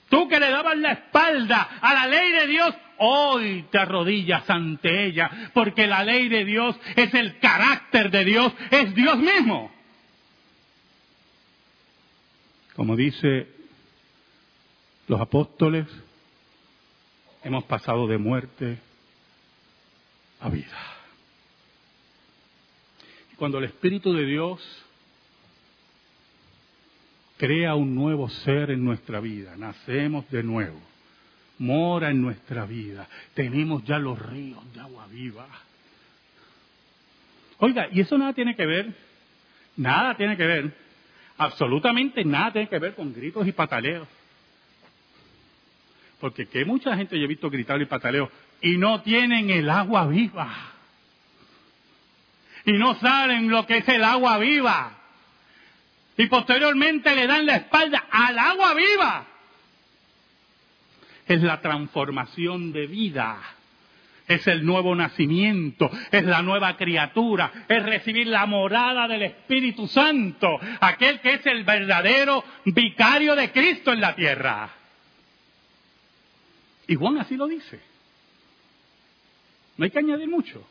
Tú 0.09 0.29
que 0.29 0.39
le 0.39 0.51
dabas 0.51 0.77
la 0.77 0.93
espalda 0.93 1.79
a 1.81 1.95
la 1.95 2.07
ley 2.07 2.31
de 2.31 2.47
Dios, 2.47 2.75
hoy 2.99 3.65
te 3.71 3.79
arrodillas 3.79 4.49
ante 4.49 5.07
ella, 5.07 5.51
porque 5.53 5.87
la 5.87 6.05
ley 6.05 6.29
de 6.29 6.45
Dios 6.45 6.79
es 6.95 7.13
el 7.15 7.39
carácter 7.39 8.11
de 8.11 8.25
Dios, 8.25 8.53
es 8.71 8.95
Dios 8.95 9.17
mismo. 9.19 9.73
Como 12.77 12.97
dice 12.97 13.49
los 15.07 15.21
apóstoles, 15.21 15.87
hemos 17.43 17.65
pasado 17.65 18.07
de 18.07 18.19
muerte 18.19 18.79
a 20.41 20.49
vida. 20.49 20.79
Cuando 23.37 23.59
el 23.59 23.65
Espíritu 23.65 24.13
de 24.13 24.27
Dios 24.27 24.61
crea 27.37 27.75
un 27.75 27.95
nuevo 27.95 28.29
ser 28.29 28.71
en 28.71 28.85
nuestra 28.85 29.21
vida, 29.21 29.57
nacemos 29.57 30.29
de 30.31 30.43
nuevo, 30.43 30.81
mora 31.59 32.11
en 32.11 32.23
nuestra 32.23 32.67
vida, 32.67 33.09
tenemos 33.35 33.85
ya 33.85 33.99
los 33.99 34.19
ríos 34.19 34.73
de 34.73 34.81
agua 34.81 35.07
viva. 35.09 35.47
Oiga, 37.59 37.89
y 37.93 38.01
eso 38.01 38.19
nada 38.19 38.33
tiene 38.33 38.57
que 38.57 38.67
ver, 38.67 38.95
nada 39.77 40.17
tiene 40.17 40.37
que 40.37 40.47
ver, 40.47 40.85
Absolutamente 41.37 42.25
nada 42.25 42.53
tiene 42.53 42.69
que 42.69 42.79
ver 42.79 42.95
con 42.95 43.13
gritos 43.13 43.47
y 43.47 43.53
pataleos. 43.53 44.07
Porque 46.21 46.47
que 46.47 46.65
mucha 46.65 46.97
gente 46.97 47.19
yo 47.19 47.25
he 47.25 47.29
visto 47.29 47.51
gritar 47.51 47.81
y 47.83 47.87
pataleo 47.87 48.31
y 48.61 48.77
no 48.77 49.03
tienen 49.03 49.51
el 49.51 49.69
agua 49.69 50.07
viva. 50.07 50.49
Y 52.65 52.73
no 52.75 52.95
saben 52.95 53.51
lo 53.51 53.67
que 53.67 53.79
es 53.79 53.89
el 53.89 54.05
agua 54.05 54.39
viva. 54.39 54.97
Y 56.17 56.27
posteriormente 56.27 57.15
le 57.15 57.27
dan 57.27 57.47
la 57.47 57.57
espalda 57.57 58.07
al 58.11 58.39
agua 58.39 58.75
viva. 58.75 59.27
Es 61.27 61.43
la 61.43 61.61
transformación 61.61 62.73
de 62.73 62.87
vida 62.87 63.41
es 64.27 64.47
el 64.47 64.65
nuevo 64.65 64.95
nacimiento, 64.95 65.91
es 66.11 66.25
la 66.25 66.43
nueva 66.43 66.77
criatura, 66.77 67.67
es 67.69 67.83
recibir 67.83 68.27
la 68.27 68.47
morada 68.47 69.07
del 69.07 69.23
Espíritu 69.23 69.87
Santo, 69.87 70.59
aquel 70.81 71.21
que 71.21 71.35
es 71.35 71.47
el 71.47 71.65
verdadero 71.65 72.45
vicario 72.65 73.35
de 73.35 73.53
Cristo 73.53 73.93
en 73.93 74.01
la 74.01 74.15
tierra. 74.15 74.71
Y 76.87 76.95
Juan 76.95 77.19
así 77.19 77.37
lo 77.37 77.47
dice. 77.47 77.81
No 79.77 79.85
hay 79.85 79.91
que 79.91 79.99
añadir 79.99 80.29
mucho. 80.29 80.67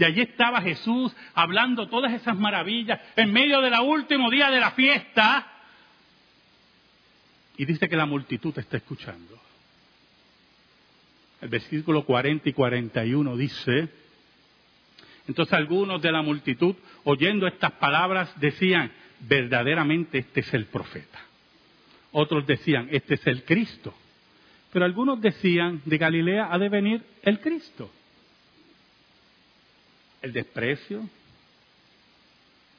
Y 0.00 0.04
allí 0.04 0.22
estaba 0.22 0.60
Jesús 0.60 1.14
hablando 1.34 1.88
todas 1.88 2.12
esas 2.12 2.36
maravillas 2.36 3.00
en 3.14 3.32
medio 3.32 3.60
del 3.60 3.74
último 3.80 4.30
día 4.30 4.50
de 4.50 4.58
la 4.58 4.72
fiesta. 4.72 5.46
Y 7.56 7.64
dice 7.64 7.88
que 7.88 7.96
la 7.96 8.06
multitud 8.06 8.58
está 8.58 8.78
escuchando 8.78 9.40
el 11.40 11.48
versículo 11.48 12.04
40 12.04 12.48
y 12.48 12.52
41 12.52 13.36
dice, 13.36 13.88
entonces 15.26 15.54
algunos 15.54 16.02
de 16.02 16.12
la 16.12 16.22
multitud, 16.22 16.74
oyendo 17.04 17.46
estas 17.46 17.72
palabras, 17.72 18.32
decían, 18.40 18.92
verdaderamente 19.20 20.18
este 20.18 20.40
es 20.40 20.54
el 20.54 20.66
profeta. 20.66 21.18
Otros 22.12 22.46
decían, 22.46 22.88
este 22.90 23.14
es 23.14 23.26
el 23.26 23.44
Cristo. 23.44 23.94
Pero 24.72 24.84
algunos 24.84 25.20
decían, 25.20 25.80
de 25.84 25.98
Galilea 25.98 26.48
ha 26.52 26.58
de 26.58 26.68
venir 26.68 27.02
el 27.22 27.40
Cristo. 27.40 27.90
El 30.22 30.32
desprecio, 30.32 31.08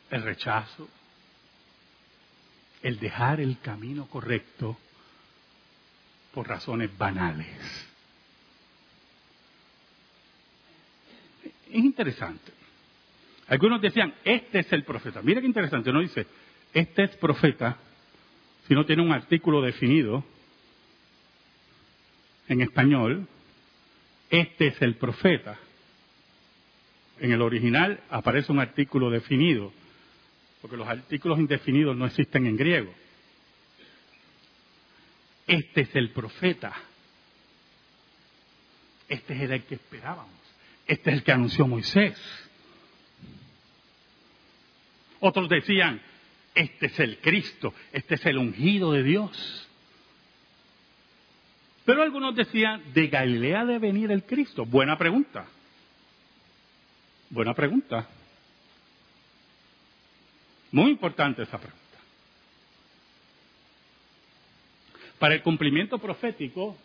el 0.10 0.24
rechazo, 0.24 0.88
el 2.83 3.00
dejar 3.00 3.39
el 3.39 3.60
camino 3.60 4.07
correcto 4.07 4.77
por 6.33 6.48
razones 6.48 6.95
banales. 6.98 7.91
es 11.71 11.83
interesante. 11.83 12.51
Algunos 13.48 13.81
decían, 13.81 14.13
este 14.24 14.60
es 14.60 14.71
el 14.71 14.83
profeta. 14.83 15.21
Mira 15.21 15.41
qué 15.41 15.48
interesante, 15.48 15.91
no 15.91 16.01
dice, 16.01 16.25
este 16.74 17.03
es 17.03 17.15
profeta, 17.17 17.77
sino 18.67 18.86
tiene 18.86 19.01
un 19.01 19.12
artículo 19.12 19.62
definido 19.62 20.24
en 22.48 22.62
español, 22.62 23.27
este 24.29 24.67
es 24.67 24.81
el 24.81 24.95
profeta. 24.95 25.57
En 27.22 27.32
el 27.32 27.42
original 27.44 28.00
aparece 28.10 28.51
un 28.51 28.60
artículo 28.60 29.12
definido, 29.12 29.72
porque 30.60 30.75
los 30.75 30.88
artículos 30.88 31.38
indefinidos 31.38 31.96
no 31.96 32.08
existen 32.08 32.48
en 32.48 32.58
griego. 32.58 32.92
Este 35.46 35.82
es 35.82 35.96
el 35.96 36.10
profeta. 36.10 36.74
Este 39.08 39.36
es 39.36 39.51
el 39.51 39.63
que 39.66 39.75
esperábamos. 39.75 40.34
Este 40.88 41.12
es 41.12 41.18
el 41.18 41.24
que 41.24 41.32
anunció 41.32 41.68
Moisés. 41.68 42.18
Otros 45.20 45.48
decían, 45.48 46.01
este 46.56 46.88
es 46.88 47.00
el 47.00 47.20
Cristo, 47.20 47.72
este 47.92 48.16
es 48.16 48.25
el 48.25 48.40
ungido 48.40 48.94
de 48.94 49.03
Dios. 49.03 49.70
Pero 51.86 52.01
algunos 52.01 52.36
decían, 52.36 52.81
¿de 52.96 53.10
Galilea 53.10 53.64
debe 53.66 53.77
venir 53.92 54.12
el 54.12 54.24
Cristo? 54.24 54.66
Buena 54.66 54.98
pregunta. 54.98 55.46
Buena 57.31 57.53
pregunta. 57.53 58.07
Muy 60.72 60.91
importante 60.91 61.44
esa 61.44 61.57
pregunta. 61.57 61.79
Para 65.17 65.35
el 65.35 65.41
cumplimiento 65.41 65.98
profético, 65.98 66.77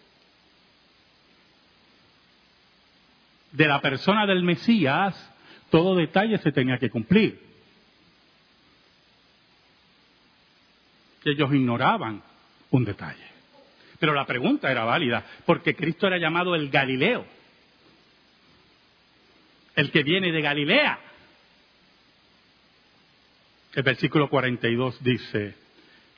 de 3.50 3.66
la 3.66 3.80
persona 3.80 4.24
del 4.26 4.44
Mesías, 4.44 5.14
todo 5.70 5.96
detalle 5.96 6.38
se 6.38 6.52
tenía 6.52 6.78
que 6.78 6.90
cumplir. 6.90 7.40
Ellos 11.24 11.52
ignoraban 11.52 12.22
un 12.70 12.84
detalle. 12.84 13.26
Pero 13.98 14.14
la 14.14 14.26
pregunta 14.26 14.70
era 14.70 14.84
válida, 14.84 15.24
porque 15.44 15.74
Cristo 15.74 16.06
era 16.06 16.18
llamado 16.18 16.54
el 16.54 16.70
Galileo, 16.70 17.26
el 19.76 19.90
que 19.90 20.02
viene 20.02 20.32
de 20.32 20.40
Galilea. 20.40 20.98
El 23.74 23.82
versículo 23.82 24.28
42 24.28 25.04
dice, 25.04 25.54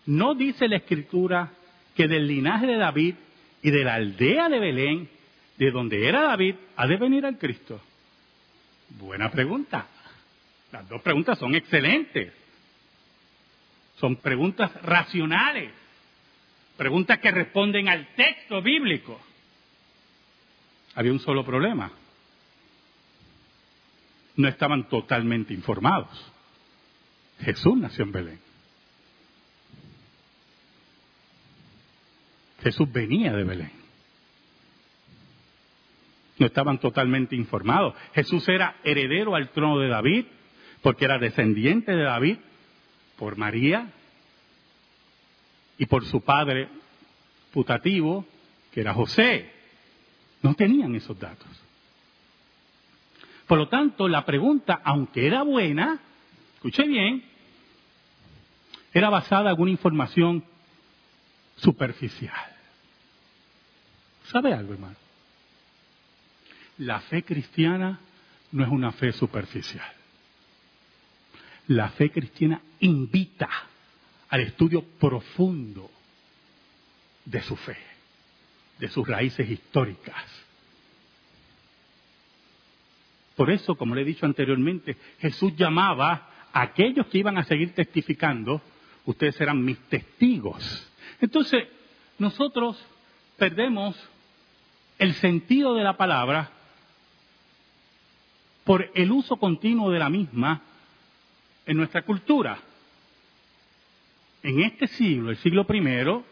¿no 0.06 0.34
dice 0.36 0.68
la 0.68 0.76
escritura 0.76 1.50
que 1.96 2.06
del 2.06 2.28
linaje 2.28 2.66
de 2.66 2.76
David 2.76 3.14
y 3.62 3.70
de 3.70 3.84
la 3.84 3.94
aldea 3.94 4.48
de 4.48 4.60
Belén 4.60 5.08
de 5.58 5.72
donde 5.72 6.08
era 6.08 6.22
David, 6.22 6.54
ha 6.76 6.86
de 6.86 6.96
venir 6.96 7.26
al 7.26 7.36
Cristo? 7.36 7.82
Buena 8.90 9.28
pregunta. 9.28 9.88
Las 10.70 10.88
dos 10.88 11.02
preguntas 11.02 11.36
son 11.36 11.56
excelentes. 11.56 12.32
Son 13.96 14.16
preguntas 14.16 14.70
racionales. 14.82 15.72
Preguntas 16.76 17.18
que 17.18 17.32
responden 17.32 17.88
al 17.88 18.14
texto 18.14 18.62
bíblico. 18.62 19.20
Había 20.94 21.10
un 21.10 21.18
solo 21.18 21.44
problema. 21.44 21.90
No 24.38 24.48
estaban 24.48 24.88
totalmente 24.88 25.52
informados. 25.52 26.08
Jesús 27.40 27.76
nació 27.76 28.04
en 28.04 28.12
Belén. 28.12 28.40
Jesús 32.62 32.90
venía 32.90 33.32
de 33.34 33.44
Belén 33.44 33.78
no 36.38 36.46
estaban 36.46 36.78
totalmente 36.78 37.36
informados. 37.36 37.94
Jesús 38.14 38.48
era 38.48 38.76
heredero 38.84 39.34
al 39.34 39.50
trono 39.50 39.78
de 39.78 39.88
David, 39.88 40.26
porque 40.82 41.04
era 41.04 41.18
descendiente 41.18 41.92
de 41.92 42.04
David 42.04 42.38
por 43.16 43.36
María 43.36 43.92
y 45.76 45.86
por 45.86 46.04
su 46.04 46.20
padre 46.20 46.68
putativo, 47.52 48.24
que 48.72 48.80
era 48.80 48.94
José. 48.94 49.50
No 50.42 50.54
tenían 50.54 50.94
esos 50.94 51.18
datos. 51.18 51.48
Por 53.48 53.56
lo 53.56 53.68
tanto, 53.68 54.08
la 54.08 54.26
pregunta, 54.26 54.80
aunque 54.84 55.26
era 55.26 55.42
buena, 55.42 55.98
escuche 56.56 56.86
bien, 56.86 57.24
era 58.92 59.08
basada 59.08 59.42
en 59.42 59.48
alguna 59.48 59.70
información 59.70 60.44
superficial. 61.56 62.54
¿Sabe 64.26 64.52
algo, 64.52 64.74
hermano? 64.74 64.96
La 66.76 67.00
fe 67.00 67.22
cristiana 67.22 67.98
no 68.52 68.64
es 68.64 68.70
una 68.70 68.92
fe 68.92 69.12
superficial. 69.12 69.92
La 71.68 71.88
fe 71.90 72.10
cristiana 72.10 72.60
invita 72.80 73.48
al 74.28 74.42
estudio 74.42 74.84
profundo 75.00 75.90
de 77.24 77.40
su 77.42 77.56
fe, 77.56 77.78
de 78.78 78.88
sus 78.88 79.08
raíces 79.08 79.48
históricas. 79.48 80.22
Por 83.38 83.52
eso, 83.52 83.76
como 83.76 83.94
le 83.94 84.02
he 84.02 84.04
dicho 84.04 84.26
anteriormente, 84.26 84.96
Jesús 85.20 85.54
llamaba 85.56 86.28
a 86.52 86.60
aquellos 86.60 87.06
que 87.06 87.18
iban 87.18 87.38
a 87.38 87.44
seguir 87.44 87.72
testificando, 87.72 88.60
ustedes 89.04 89.36
serán 89.36 89.64
mis 89.64 89.78
testigos. 89.82 90.90
Entonces, 91.20 91.68
nosotros 92.18 92.84
perdemos 93.36 93.94
el 94.98 95.14
sentido 95.14 95.76
de 95.76 95.84
la 95.84 95.96
palabra 95.96 96.50
por 98.64 98.90
el 98.92 99.12
uso 99.12 99.36
continuo 99.36 99.92
de 99.92 100.00
la 100.00 100.10
misma 100.10 100.60
en 101.64 101.76
nuestra 101.76 102.02
cultura. 102.02 102.58
En 104.42 104.62
este 104.64 104.88
siglo, 104.88 105.30
el 105.30 105.36
siglo 105.36 105.64
primero, 105.64 106.24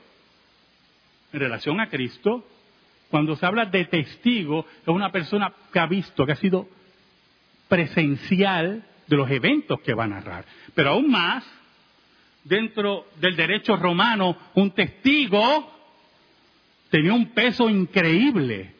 en 1.32 1.38
relación 1.38 1.78
a 1.78 1.88
Cristo, 1.88 2.44
cuando 3.12 3.36
se 3.36 3.46
habla 3.46 3.64
de 3.64 3.84
testigo, 3.84 4.66
es 4.82 4.88
una 4.88 5.12
persona 5.12 5.52
que 5.72 5.78
ha 5.78 5.86
visto, 5.86 6.26
que 6.26 6.32
ha 6.32 6.36
sido 6.36 6.68
presencial 7.68 8.84
de 9.06 9.16
los 9.16 9.30
eventos 9.30 9.80
que 9.80 9.94
va 9.94 10.04
a 10.04 10.08
narrar. 10.08 10.44
Pero 10.74 10.90
aún 10.90 11.10
más, 11.10 11.44
dentro 12.44 13.06
del 13.16 13.36
derecho 13.36 13.76
romano, 13.76 14.36
un 14.54 14.70
testigo 14.72 15.72
tenía 16.90 17.12
un 17.12 17.30
peso 17.30 17.68
increíble, 17.68 18.74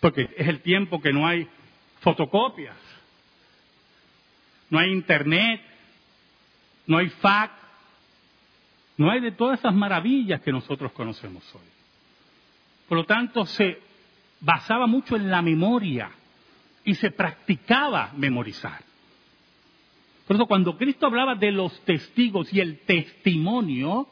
porque 0.00 0.28
es 0.36 0.48
el 0.48 0.60
tiempo 0.60 1.00
que 1.00 1.12
no 1.12 1.26
hay 1.26 1.48
fotocopias, 2.00 2.76
no 4.70 4.78
hay 4.78 4.90
internet, 4.90 5.62
no 6.86 6.98
hay 6.98 7.08
fax, 7.08 7.52
no 8.96 9.10
hay 9.10 9.20
de 9.20 9.32
todas 9.32 9.58
esas 9.58 9.74
maravillas 9.74 10.40
que 10.40 10.52
nosotros 10.52 10.92
conocemos 10.92 11.44
hoy. 11.54 11.62
Por 12.88 12.98
lo 12.98 13.04
tanto, 13.04 13.46
se 13.46 13.80
basaba 14.40 14.86
mucho 14.86 15.16
en 15.16 15.30
la 15.30 15.42
memoria 15.42 16.10
y 16.88 16.94
se 16.94 17.10
practicaba 17.10 18.12
memorizar. 18.16 18.82
Por 20.26 20.36
eso 20.36 20.46
cuando 20.46 20.78
Cristo 20.78 21.04
hablaba 21.04 21.34
de 21.34 21.52
los 21.52 21.78
testigos 21.84 22.50
y 22.50 22.60
el 22.60 22.78
testimonio, 22.78 24.08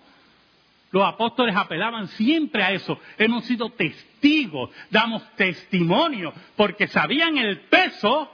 los 0.91 1.03
apóstoles 1.03 1.57
apelaban 1.57 2.07
siempre 2.09 2.63
a 2.63 2.73
eso. 2.73 3.01
Hemos 3.17 3.47
sido 3.47 3.71
testigos, 3.71 4.69
damos 4.91 5.23
testimonio, 5.37 6.35
porque 6.55 6.87
sabían 6.89 7.39
el 7.39 7.61
peso 7.61 8.31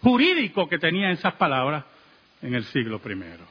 jurídico 0.00 0.68
que 0.68 0.78
tenían 0.78 1.10
esas 1.10 1.34
palabras 1.34 1.84
en 2.40 2.54
el 2.54 2.62
siglo 2.66 3.00
primero. 3.00 3.44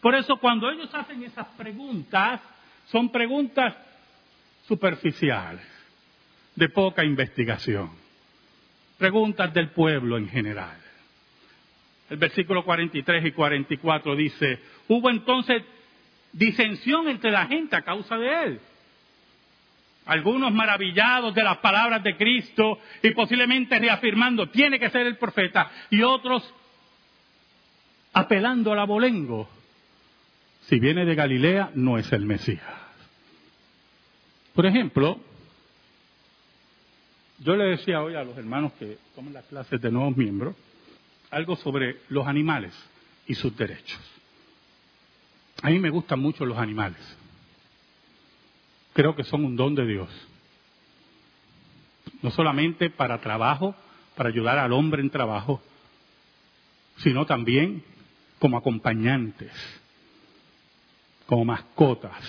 Por 0.00 0.16
eso 0.16 0.38
cuando 0.38 0.68
ellos 0.72 0.92
hacen 0.92 1.22
esas 1.22 1.46
preguntas, 1.56 2.40
son 2.86 3.10
preguntas 3.10 3.76
superficiales, 4.66 5.64
de 6.56 6.68
poca 6.68 7.04
investigación, 7.04 8.03
preguntas 8.98 9.52
del 9.52 9.70
pueblo 9.70 10.16
en 10.16 10.28
general. 10.28 10.78
El 12.10 12.18
versículo 12.18 12.64
43 12.64 13.24
y 13.24 13.32
44 13.32 14.16
dice, 14.16 14.58
hubo 14.88 15.10
entonces 15.10 15.62
disensión 16.32 17.08
entre 17.08 17.30
la 17.30 17.46
gente 17.46 17.76
a 17.76 17.82
causa 17.82 18.16
de 18.16 18.42
él. 18.44 18.60
Algunos 20.06 20.52
maravillados 20.52 21.34
de 21.34 21.42
las 21.42 21.58
palabras 21.58 22.02
de 22.02 22.16
Cristo 22.16 22.78
y 23.02 23.10
posiblemente 23.12 23.78
reafirmando, 23.78 24.50
tiene 24.50 24.78
que 24.78 24.90
ser 24.90 25.06
el 25.06 25.16
profeta, 25.16 25.70
y 25.90 26.02
otros 26.02 26.52
apelando 28.12 28.72
al 28.72 28.80
abolengo. 28.80 29.48
Si 30.62 30.78
viene 30.78 31.04
de 31.04 31.14
Galilea, 31.14 31.70
no 31.74 31.98
es 31.98 32.12
el 32.12 32.26
Mesías. 32.26 32.62
Por 34.54 34.66
ejemplo, 34.66 35.20
yo 37.44 37.56
le 37.56 37.64
decía 37.64 38.00
hoy 38.00 38.14
a 38.14 38.24
los 38.24 38.36
hermanos 38.38 38.72
que 38.78 38.96
toman 39.14 39.34
las 39.34 39.44
clases 39.44 39.78
de 39.78 39.90
nuevos 39.90 40.16
miembros, 40.16 40.56
algo 41.30 41.56
sobre 41.56 42.00
los 42.08 42.26
animales 42.26 42.72
y 43.26 43.34
sus 43.34 43.54
derechos. 43.54 44.00
A 45.62 45.68
mí 45.68 45.78
me 45.78 45.90
gustan 45.90 46.20
mucho 46.20 46.46
los 46.46 46.56
animales. 46.56 47.00
Creo 48.94 49.14
que 49.14 49.24
son 49.24 49.44
un 49.44 49.56
don 49.56 49.74
de 49.74 49.86
Dios. 49.86 50.08
No 52.22 52.30
solamente 52.30 52.88
para 52.88 53.20
trabajo, 53.20 53.74
para 54.16 54.30
ayudar 54.30 54.58
al 54.58 54.72
hombre 54.72 55.02
en 55.02 55.10
trabajo, 55.10 55.60
sino 56.98 57.26
también 57.26 57.84
como 58.38 58.56
acompañantes, 58.56 59.52
como 61.26 61.44
mascotas. 61.44 62.22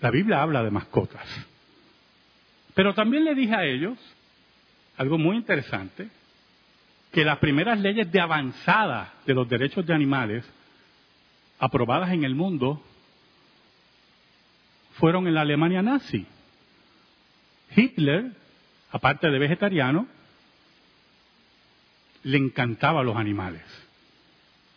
La 0.00 0.10
Biblia 0.10 0.40
habla 0.40 0.62
de 0.62 0.70
mascotas. 0.70 1.26
Pero 2.74 2.94
también 2.94 3.24
le 3.24 3.34
dije 3.34 3.54
a 3.54 3.64
ellos 3.64 3.98
algo 4.96 5.18
muy 5.18 5.36
interesante, 5.36 6.08
que 7.12 7.24
las 7.24 7.38
primeras 7.38 7.80
leyes 7.80 8.10
de 8.12 8.20
avanzada 8.20 9.14
de 9.26 9.34
los 9.34 9.48
derechos 9.48 9.86
de 9.86 9.94
animales 9.94 10.44
aprobadas 11.58 12.10
en 12.12 12.24
el 12.24 12.34
mundo 12.34 12.82
fueron 14.94 15.26
en 15.26 15.34
la 15.34 15.40
Alemania 15.40 15.82
nazi. 15.82 16.26
Hitler, 17.74 18.32
aparte 18.90 19.30
de 19.30 19.38
vegetariano, 19.38 20.06
le 22.22 22.36
encantaba 22.36 23.02
los 23.02 23.16
animales. 23.16 23.62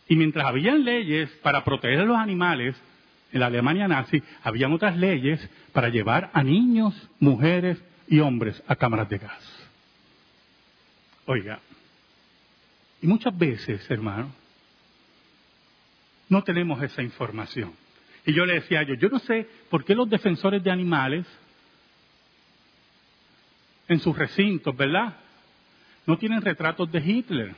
Y 0.08 0.16
mientras 0.16 0.46
habían 0.46 0.84
leyes 0.84 1.30
para 1.42 1.64
proteger 1.64 2.00
a 2.00 2.04
los 2.04 2.16
animales 2.16 2.76
en 3.34 3.40
la 3.40 3.46
Alemania 3.46 3.88
nazi, 3.88 4.22
habían 4.44 4.72
otras 4.72 4.96
leyes 4.96 5.40
para 5.72 5.88
llevar 5.88 6.30
a 6.32 6.44
niños, 6.44 6.94
mujeres 7.18 7.82
y 8.06 8.20
hombres 8.20 8.62
a 8.68 8.76
cámaras 8.76 9.08
de 9.08 9.18
gas. 9.18 9.68
Oiga, 11.26 11.58
y 13.02 13.08
muchas 13.08 13.36
veces, 13.36 13.90
hermano, 13.90 14.32
no 16.28 16.44
tenemos 16.44 16.80
esa 16.80 17.02
información. 17.02 17.72
Y 18.24 18.32
yo 18.32 18.46
le 18.46 18.54
decía 18.54 18.78
a 18.78 18.82
ellos, 18.82 18.98
yo 19.00 19.08
no 19.08 19.18
sé 19.18 19.48
por 19.68 19.84
qué 19.84 19.96
los 19.96 20.08
defensores 20.08 20.62
de 20.62 20.70
animales 20.70 21.26
en 23.88 23.98
sus 23.98 24.16
recintos, 24.16 24.76
¿verdad? 24.76 25.16
No 26.06 26.16
tienen 26.18 26.40
retratos 26.40 26.90
de 26.92 27.00
Hitler. 27.00 27.56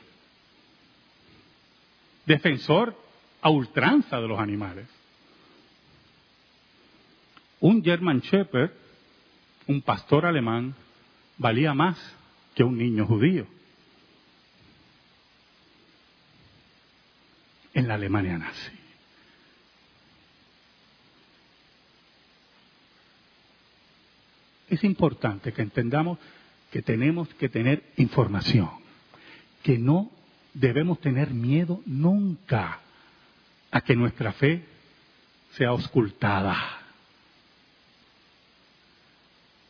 Defensor 2.25 2.99
a 3.41 3.49
ultranza 3.49 4.19
de 4.19 4.27
los 4.27 4.39
animales. 4.39 4.96
Un 7.59 7.83
German 7.83 8.21
Shepherd, 8.21 8.71
un 9.67 9.81
pastor 9.81 10.25
alemán, 10.25 10.75
valía 11.37 11.73
más 11.73 11.97
que 12.55 12.63
un 12.63 12.77
niño 12.77 13.05
judío. 13.05 13.47
en 17.77 17.87
la 17.87 17.93
Alemania 17.93 18.39
nazi. 18.39 18.71
Es 24.67 24.83
importante 24.83 25.53
que 25.53 25.61
entendamos 25.61 26.17
que 26.71 26.81
tenemos 26.81 27.31
que 27.35 27.49
tener 27.49 27.83
información, 27.97 28.71
que 29.61 29.77
no 29.77 30.09
debemos 30.55 30.99
tener 31.01 31.29
miedo 31.29 31.83
nunca 31.85 32.79
a 33.69 33.81
que 33.81 33.95
nuestra 33.95 34.33
fe 34.33 34.65
sea 35.51 35.69
auscultada. 35.69 36.76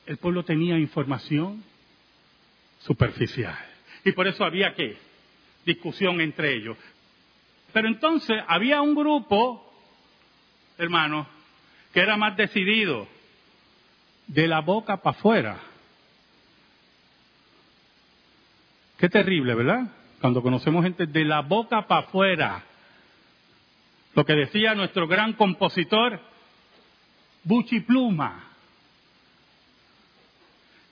El 0.07 0.17
pueblo 0.17 0.43
tenía 0.43 0.79
información 0.79 1.63
superficial 2.79 3.57
y 4.05 4.13
por 4.13 4.25
eso 4.25 4.45
había 4.45 4.73
que 4.73 4.97
discusión 5.65 6.21
entre 6.21 6.55
ellos. 6.55 6.77
Pero 7.73 7.89
entonces 7.89 8.37
había 8.47 8.81
un 8.81 8.95
grupo, 8.95 9.69
hermano, 10.77 11.27
que 11.93 11.99
era 11.99 12.15
más 12.15 12.37
decidido, 12.37 13.05
de 14.27 14.47
la 14.47 14.61
boca 14.61 14.97
para 14.97 15.17
afuera. 15.17 15.59
Qué 18.97 19.09
terrible, 19.09 19.55
¿verdad? 19.55 19.91
Cuando 20.21 20.41
conocemos 20.41 20.83
gente 20.83 21.05
de 21.05 21.25
la 21.25 21.41
boca 21.41 21.85
para 21.85 22.07
afuera. 22.07 22.63
Lo 24.15 24.25
que 24.25 24.33
decía 24.33 24.73
nuestro 24.73 25.05
gran 25.05 25.33
compositor, 25.33 26.21
Buchipluma. 27.43 28.46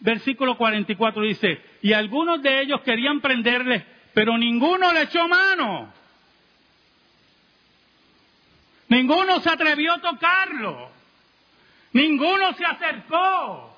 Versículo 0.05 0.55
44 0.55 1.23
dice, 1.23 1.59
y 1.81 1.91
algunos 1.91 2.39
de 2.43 2.61
ellos 2.61 2.81
querían 2.81 3.21
prenderle, 3.21 3.83
pero 4.13 4.37
ninguno 4.37 4.93
le 4.93 5.01
echó 5.01 5.27
mano. 5.27 5.91
Ninguno 8.87 9.39
se 9.39 9.49
atrevió 9.49 9.93
a 9.93 10.01
tocarlo. 10.01 10.91
Ninguno 11.91 12.53
se 12.53 12.63
acercó. 12.63 13.75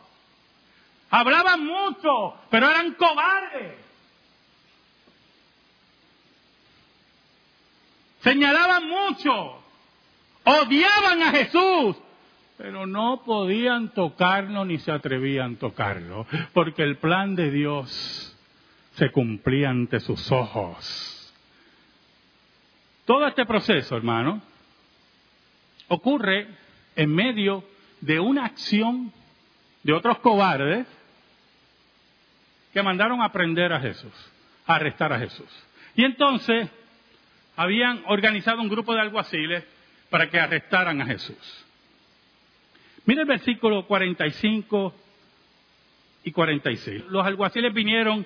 Hablaban 1.10 1.66
mucho, 1.66 2.38
pero 2.50 2.70
eran 2.72 2.92
cobardes. 2.96 3.76
Señalaban 8.22 8.86
mucho. 8.90 9.64
Odiaban 10.44 11.24
a 11.24 11.32
Jesús, 11.32 11.96
pero 12.58 12.88
no 12.88 13.22
podían 13.24 13.94
tocarlo 13.94 14.66
ni 14.66 14.80
se 14.80 14.92
atrevían 14.92 15.56
a 15.56 15.60
tocarlo, 15.60 16.26
porque 16.54 16.84
el 16.84 16.98
plan 16.98 17.36
de 17.36 17.52
Dios 17.52 18.36
se 18.94 19.12
cumplía 19.12 19.70
ante 19.70 20.00
sus 20.00 20.32
ojos. 20.32 21.34
Todo 23.06 23.28
este 23.28 23.46
proceso, 23.46 23.96
hermano, 23.96 24.42
ocurre 25.88 26.48
en 26.96 27.14
medio 27.14 27.64
de 28.02 28.20
una 28.20 28.46
acción 28.46 29.14
de 29.84 29.94
otros 29.94 30.18
cobardes 30.20 30.88
que 32.74 32.84
mandaron 32.84 33.22
a 33.22 33.32
prender 33.32 33.72
a 33.72 33.80
Jesús, 33.80 34.14
a 34.66 34.76
arrestar 34.76 35.14
a 35.14 35.20
Jesús. 35.20 35.48
Y 35.96 36.04
entonces 36.04 36.70
habían 37.56 38.04
organizado 38.08 38.62
un 38.62 38.70
grupo 38.70 38.94
de 38.94 39.02
alguaciles 39.02 39.64
para 40.10 40.30
que 40.30 40.40
arrestaran 40.40 41.02
a 41.02 41.06
Jesús. 41.06 41.67
Mire 43.08 43.22
el 43.22 43.28
versículo 43.28 43.88
45 43.88 44.94
y 46.24 46.32
46. 46.32 47.06
Los 47.10 47.26
alguaciles 47.26 47.74
vinieron 47.74 48.24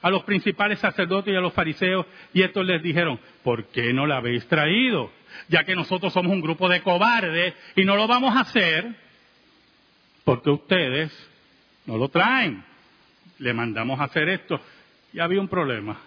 a 0.00 0.08
los 0.08 0.22
principales 0.24 0.78
sacerdotes 0.78 1.34
y 1.34 1.36
a 1.36 1.40
los 1.40 1.52
fariseos 1.52 2.06
y 2.32 2.40
estos 2.40 2.64
les 2.64 2.82
dijeron, 2.82 3.20
¿por 3.44 3.66
qué 3.66 3.92
no 3.92 4.06
la 4.06 4.16
habéis 4.16 4.46
traído? 4.48 5.10
ya 5.48 5.64
que 5.64 5.74
nosotros 5.74 6.12
somos 6.12 6.32
un 6.32 6.40
grupo 6.40 6.68
de 6.68 6.82
cobardes 6.82 7.54
y 7.76 7.84
no 7.84 7.96
lo 7.96 8.06
vamos 8.06 8.34
a 8.36 8.40
hacer 8.40 8.94
porque 10.24 10.50
ustedes 10.50 11.12
no 11.86 11.96
lo 11.96 12.08
traen. 12.08 12.64
Le 13.38 13.54
mandamos 13.54 13.98
a 14.00 14.04
hacer 14.04 14.28
esto 14.28 14.60
y 15.12 15.18
había 15.18 15.40
un 15.40 15.48
problema. 15.48 15.98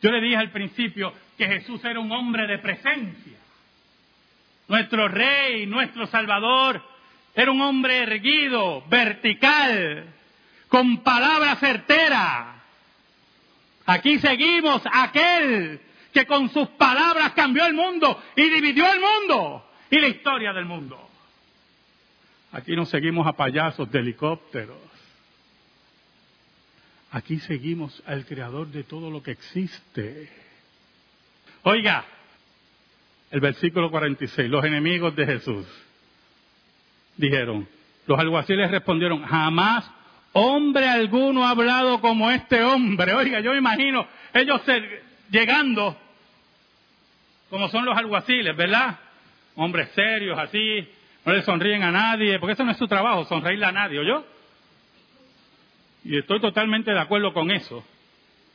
Yo 0.00 0.10
le 0.10 0.20
dije 0.20 0.36
al 0.36 0.50
principio 0.50 1.12
que 1.36 1.46
Jesús 1.46 1.84
era 1.84 2.00
un 2.00 2.10
hombre 2.12 2.46
de 2.46 2.58
presencia. 2.58 3.38
Nuestro 4.70 5.08
rey, 5.08 5.66
nuestro 5.66 6.06
salvador, 6.06 6.80
era 7.34 7.50
un 7.50 7.60
hombre 7.60 8.04
erguido, 8.04 8.84
vertical, 8.86 10.04
con 10.68 10.98
palabra 11.02 11.56
certera. 11.56 12.54
Aquí 13.84 14.20
seguimos 14.20 14.80
aquel 14.92 15.80
que 16.12 16.24
con 16.24 16.50
sus 16.50 16.68
palabras 16.68 17.32
cambió 17.32 17.66
el 17.66 17.74
mundo 17.74 18.22
y 18.36 18.48
dividió 18.48 18.86
el 18.92 19.00
mundo 19.00 19.68
y 19.90 19.98
la 19.98 20.06
historia 20.06 20.52
del 20.52 20.66
mundo. 20.66 21.10
Aquí 22.52 22.76
no 22.76 22.86
seguimos 22.86 23.26
a 23.26 23.32
payasos 23.32 23.90
de 23.90 23.98
helicópteros. 23.98 24.78
Aquí 27.10 27.40
seguimos 27.40 28.00
al 28.06 28.24
creador 28.24 28.68
de 28.68 28.84
todo 28.84 29.10
lo 29.10 29.20
que 29.20 29.32
existe. 29.32 30.30
Oiga, 31.64 32.04
el 33.30 33.40
versículo 33.40 33.90
46, 33.90 34.50
los 34.50 34.64
enemigos 34.64 35.14
de 35.14 35.26
Jesús 35.26 35.66
dijeron, 37.16 37.68
los 38.06 38.18
alguaciles 38.18 38.70
respondieron, 38.70 39.22
jamás 39.22 39.88
hombre 40.32 40.88
alguno 40.88 41.46
ha 41.46 41.50
hablado 41.50 42.00
como 42.00 42.30
este 42.30 42.62
hombre. 42.62 43.14
Oiga, 43.14 43.40
yo 43.40 43.54
imagino 43.54 44.06
ellos 44.32 44.60
llegando, 45.30 45.96
como 47.48 47.68
son 47.68 47.84
los 47.84 47.96
alguaciles, 47.96 48.56
¿verdad? 48.56 48.98
Hombres 49.54 49.90
serios, 49.94 50.38
así, 50.38 50.88
no 51.24 51.32
le 51.32 51.42
sonríen 51.42 51.82
a 51.82 51.92
nadie, 51.92 52.38
porque 52.38 52.54
eso 52.54 52.64
no 52.64 52.72
es 52.72 52.78
su 52.78 52.88
trabajo, 52.88 53.24
sonreírle 53.26 53.66
a 53.66 53.72
nadie, 53.72 54.04
yo 54.04 54.24
Y 56.04 56.18
estoy 56.18 56.40
totalmente 56.40 56.90
de 56.90 56.98
acuerdo 56.98 57.32
con 57.32 57.50
eso. 57.50 57.84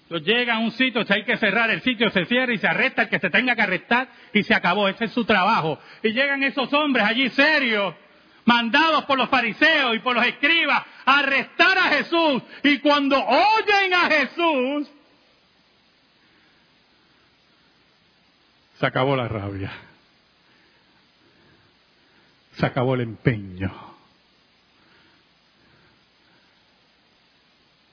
Entonces 0.06 0.28
llega 0.28 0.56
a 0.56 0.60
un 0.60 0.72
sitio, 0.72 1.04
si 1.04 1.14
hay 1.14 1.24
que 1.24 1.36
cerrar 1.38 1.72
el 1.72 1.82
sitio, 1.82 2.12
se 2.12 2.26
cierra 2.26 2.54
y 2.54 2.60
se 2.60 2.68
arresta 2.68 3.04
el 3.04 3.10
que 3.10 3.20
se 3.20 3.32
tenga 3.32 3.56
que 3.56 3.64
arrestar 3.64 4.08
y 4.34 4.44
se 4.44 4.54
acabó. 4.54 4.88
Ese 4.88 5.06
es 5.06 5.12
su 5.12 5.26
trabajo. 5.26 5.80
Y 6.04 6.10
llegan 6.10 6.44
esos 6.44 6.72
hombres 6.74 7.04
allí 7.04 7.28
serios, 7.30 7.96
mandados 8.46 9.06
por 9.06 9.18
los 9.18 9.30
fariseos 9.30 9.96
y 9.96 10.00
por 10.00 10.16
los 10.16 10.24
escribas, 10.24 10.84
a 11.06 11.20
arrestar 11.20 11.78
a 11.80 11.84
Jesús. 11.86 12.44
Y 12.64 12.78
cuando 12.80 13.18
oyen 13.18 13.94
a 13.96 14.10
Jesús, 14.12 14.92
se 18.80 18.86
acabó 18.86 19.16
la 19.16 19.28
rabia. 19.28 19.72
Se 22.58 22.66
acabó 22.68 22.94
el 22.94 23.02
empeño. 23.02 23.74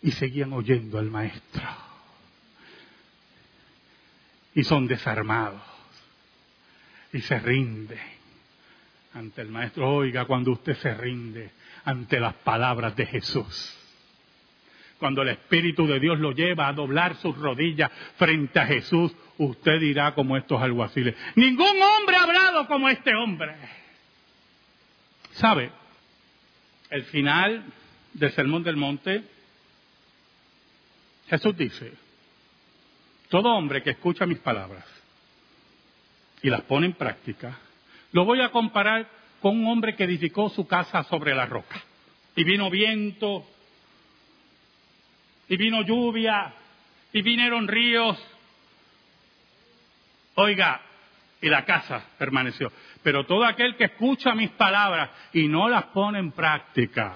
Y 0.02 0.10
seguían 0.12 0.52
oyendo 0.52 0.98
al 0.98 1.06
maestro. 1.06 1.91
Y 4.54 4.64
son 4.64 4.86
desarmados. 4.86 5.62
Y 7.12 7.20
se 7.20 7.38
rinden 7.38 7.98
ante 9.14 9.42
el 9.42 9.48
maestro. 9.48 9.88
Oiga, 9.96 10.24
cuando 10.24 10.52
usted 10.52 10.74
se 10.76 10.94
rinde 10.94 11.50
ante 11.84 12.20
las 12.20 12.34
palabras 12.34 12.96
de 12.96 13.06
Jesús. 13.06 13.78
Cuando 14.98 15.22
el 15.22 15.30
Espíritu 15.30 15.86
de 15.86 15.98
Dios 15.98 16.18
lo 16.20 16.30
lleva 16.30 16.68
a 16.68 16.72
doblar 16.72 17.16
sus 17.16 17.36
rodillas 17.36 17.90
frente 18.16 18.60
a 18.60 18.66
Jesús, 18.66 19.12
usted 19.36 19.80
dirá 19.80 20.14
como 20.14 20.36
estos 20.36 20.62
alguaciles, 20.62 21.16
ningún 21.34 21.82
hombre 21.82 22.16
ha 22.16 22.22
hablado 22.22 22.66
como 22.68 22.88
este 22.88 23.12
hombre. 23.16 23.52
¿Sabe? 25.32 25.72
El 26.88 27.02
final 27.04 27.64
del 28.14 28.30
Sermón 28.32 28.62
del 28.62 28.76
Monte, 28.76 29.24
Jesús 31.26 31.56
dice, 31.56 31.92
todo 33.32 33.48
hombre 33.54 33.82
que 33.82 33.92
escucha 33.92 34.26
mis 34.26 34.40
palabras 34.40 34.84
y 36.42 36.50
las 36.50 36.60
pone 36.64 36.84
en 36.84 36.92
práctica, 36.92 37.58
lo 38.12 38.26
voy 38.26 38.42
a 38.42 38.50
comparar 38.50 39.08
con 39.40 39.58
un 39.58 39.68
hombre 39.68 39.96
que 39.96 40.04
edificó 40.04 40.50
su 40.50 40.66
casa 40.66 41.02
sobre 41.04 41.34
la 41.34 41.46
roca. 41.46 41.80
Y 42.36 42.44
vino 42.44 42.68
viento, 42.68 43.46
y 45.48 45.56
vino 45.56 45.80
lluvia, 45.80 46.52
y 47.10 47.22
vinieron 47.22 47.68
ríos. 47.68 48.22
Oiga, 50.34 50.82
y 51.40 51.48
la 51.48 51.64
casa 51.64 52.04
permaneció. 52.18 52.70
Pero 53.02 53.24
todo 53.24 53.46
aquel 53.46 53.76
que 53.76 53.84
escucha 53.84 54.34
mis 54.34 54.50
palabras 54.50 55.08
y 55.32 55.48
no 55.48 55.70
las 55.70 55.84
pone 55.84 56.18
en 56.18 56.32
práctica, 56.32 57.14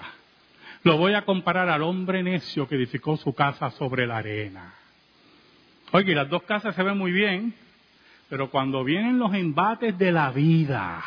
lo 0.81 0.97
voy 0.97 1.13
a 1.13 1.25
comparar 1.25 1.69
al 1.69 1.83
hombre 1.83 2.23
necio 2.23 2.67
que 2.67 2.73
edificó 2.73 3.17
su 3.17 3.35
casa 3.35 3.69
sobre 3.69 4.07
la 4.07 4.17
arena. 4.17 4.76
Y 5.93 6.13
las 6.13 6.29
dos 6.29 6.43
casas 6.43 6.75
se 6.75 6.83
ven 6.83 6.97
muy 6.97 7.11
bien, 7.11 7.53
pero 8.29 8.49
cuando 8.49 8.83
vienen 8.83 9.17
los 9.17 9.33
embates 9.33 9.97
de 9.97 10.11
la 10.11 10.31
vida, 10.31 11.03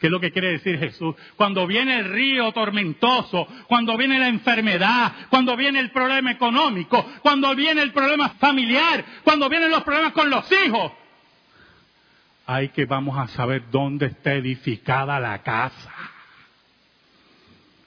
¿qué 0.00 0.06
es 0.06 0.10
lo 0.10 0.18
que 0.18 0.32
quiere 0.32 0.52
decir 0.52 0.78
Jesús? 0.78 1.14
Cuando 1.36 1.66
viene 1.66 2.00
el 2.00 2.10
río 2.10 2.50
tormentoso, 2.52 3.46
cuando 3.68 3.96
viene 3.96 4.18
la 4.18 4.28
enfermedad, 4.28 5.12
cuando 5.28 5.56
viene 5.56 5.78
el 5.78 5.90
problema 5.90 6.32
económico, 6.32 7.04
cuando 7.22 7.54
viene 7.54 7.82
el 7.82 7.92
problema 7.92 8.30
familiar, 8.30 9.04
cuando 9.22 9.48
vienen 9.48 9.70
los 9.70 9.84
problemas 9.84 10.12
con 10.12 10.30
los 10.30 10.50
hijos, 10.50 10.92
hay 12.46 12.70
que 12.70 12.86
vamos 12.86 13.18
a 13.18 13.28
saber 13.28 13.64
dónde 13.70 14.06
está 14.06 14.32
edificada 14.32 15.20
la 15.20 15.42
casa. 15.42 15.92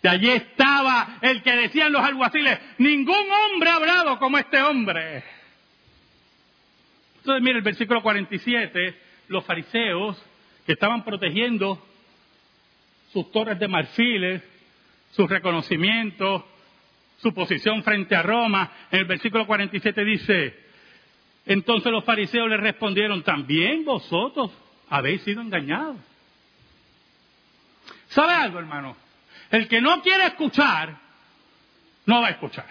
De 0.01 0.09
allí 0.09 0.29
estaba 0.29 1.17
el 1.21 1.41
que 1.41 1.55
decían 1.55 1.91
los 1.91 2.03
alguaciles, 2.03 2.59
ningún 2.77 3.15
hombre 3.15 3.69
ha 3.69 3.75
hablado 3.75 4.19
como 4.19 4.37
este 4.37 4.61
hombre. 4.61 5.36
Entonces, 7.27 7.43
mire 7.43 7.57
el 7.57 7.63
versículo 7.63 8.01
47, 8.01 8.95
los 9.27 9.43
fariseos 9.43 10.17
que 10.65 10.71
estaban 10.71 11.03
protegiendo 11.03 11.85
sus 13.11 13.29
torres 13.33 13.59
de 13.59 13.67
marfiles, 13.67 14.41
su 15.11 15.27
reconocimiento, 15.27 16.47
su 17.17 17.33
posición 17.33 17.83
frente 17.83 18.15
a 18.15 18.21
Roma, 18.21 18.71
en 18.89 18.99
el 18.99 19.05
versículo 19.07 19.45
47 19.45 20.05
dice, 20.05 20.57
entonces 21.45 21.91
los 21.91 22.05
fariseos 22.05 22.47
le 22.47 22.55
respondieron, 22.55 23.21
también 23.23 23.83
vosotros 23.83 24.49
habéis 24.89 25.21
sido 25.23 25.41
engañados. 25.41 25.97
¿Sabe 28.07 28.35
algo, 28.35 28.59
hermano? 28.59 28.95
El 29.51 29.67
que 29.67 29.81
no 29.81 30.01
quiere 30.01 30.27
escuchar, 30.27 30.95
no 32.05 32.21
va 32.21 32.27
a 32.27 32.31
escuchar. 32.31 32.67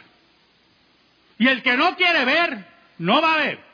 Y 1.39 1.47
el 1.47 1.63
que 1.63 1.77
no 1.77 1.95
quiere 1.95 2.25
ver, 2.25 2.65
no 2.97 3.21
va 3.21 3.35
a 3.35 3.37
ver. 3.37 3.66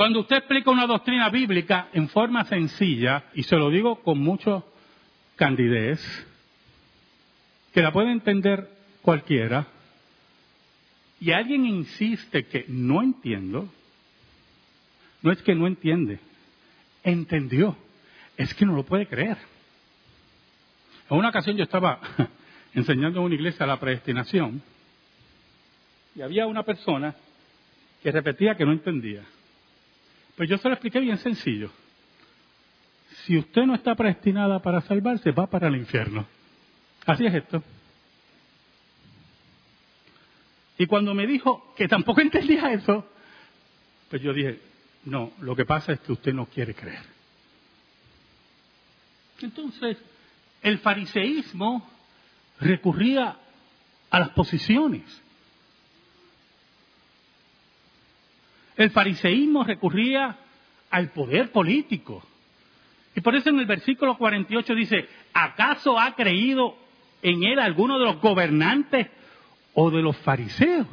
Cuando 0.00 0.20
usted 0.20 0.36
explica 0.36 0.70
una 0.70 0.86
doctrina 0.86 1.28
bíblica 1.28 1.88
en 1.92 2.08
forma 2.08 2.46
sencilla, 2.46 3.24
y 3.34 3.42
se 3.42 3.54
lo 3.56 3.68
digo 3.68 4.00
con 4.00 4.18
mucho 4.18 4.66
candidez, 5.36 6.00
que 7.74 7.82
la 7.82 7.92
puede 7.92 8.10
entender 8.10 8.66
cualquiera, 9.02 9.66
y 11.20 11.32
alguien 11.32 11.66
insiste 11.66 12.46
que 12.46 12.64
no 12.66 13.02
entiendo, 13.02 13.68
no 15.20 15.32
es 15.32 15.42
que 15.42 15.54
no 15.54 15.66
entiende, 15.66 16.18
entendió, 17.04 17.76
es 18.38 18.54
que 18.54 18.64
no 18.64 18.74
lo 18.74 18.84
puede 18.84 19.06
creer. 19.06 19.36
En 21.10 21.18
una 21.18 21.28
ocasión 21.28 21.58
yo 21.58 21.64
estaba 21.64 22.00
enseñando 22.72 23.18
en 23.18 23.26
una 23.26 23.34
iglesia 23.34 23.66
la 23.66 23.78
predestinación 23.78 24.62
y 26.16 26.22
había 26.22 26.46
una 26.46 26.62
persona 26.62 27.14
que 28.02 28.10
repetía 28.10 28.54
que 28.54 28.64
no 28.64 28.72
entendía. 28.72 29.24
Pues 30.40 30.48
yo 30.48 30.56
se 30.56 30.68
lo 30.68 30.74
expliqué 30.74 31.00
bien 31.00 31.18
sencillo. 31.18 31.70
Si 33.26 33.36
usted 33.36 33.60
no 33.66 33.74
está 33.74 33.94
predestinada 33.94 34.58
para 34.58 34.80
salvarse, 34.80 35.32
va 35.32 35.46
para 35.46 35.68
el 35.68 35.76
infierno. 35.76 36.26
Así 37.04 37.26
es 37.26 37.34
esto. 37.34 37.62
Y 40.78 40.86
cuando 40.86 41.12
me 41.12 41.26
dijo 41.26 41.74
que 41.76 41.86
tampoco 41.88 42.20
entendía 42.22 42.72
eso, 42.72 43.06
pues 44.08 44.22
yo 44.22 44.32
dije, 44.32 44.58
no, 45.04 45.32
lo 45.40 45.54
que 45.54 45.66
pasa 45.66 45.92
es 45.92 46.00
que 46.00 46.12
usted 46.12 46.32
no 46.32 46.46
quiere 46.46 46.74
creer. 46.74 47.04
Entonces, 49.42 49.98
el 50.62 50.78
fariseísmo 50.78 51.86
recurría 52.60 53.36
a 54.08 54.18
las 54.18 54.30
posiciones. 54.30 55.04
El 58.80 58.92
fariseísmo 58.92 59.62
recurría 59.62 60.38
al 60.88 61.10
poder 61.10 61.52
político. 61.52 62.26
Y 63.14 63.20
por 63.20 63.36
eso 63.36 63.50
en 63.50 63.58
el 63.58 63.66
versículo 63.66 64.16
48 64.16 64.74
dice, 64.74 65.06
¿acaso 65.34 66.00
ha 66.00 66.14
creído 66.14 66.78
en 67.20 67.44
él 67.44 67.58
alguno 67.58 67.98
de 67.98 68.06
los 68.06 68.22
gobernantes 68.22 69.08
o 69.74 69.90
de 69.90 70.00
los 70.00 70.16
fariseos? 70.16 70.88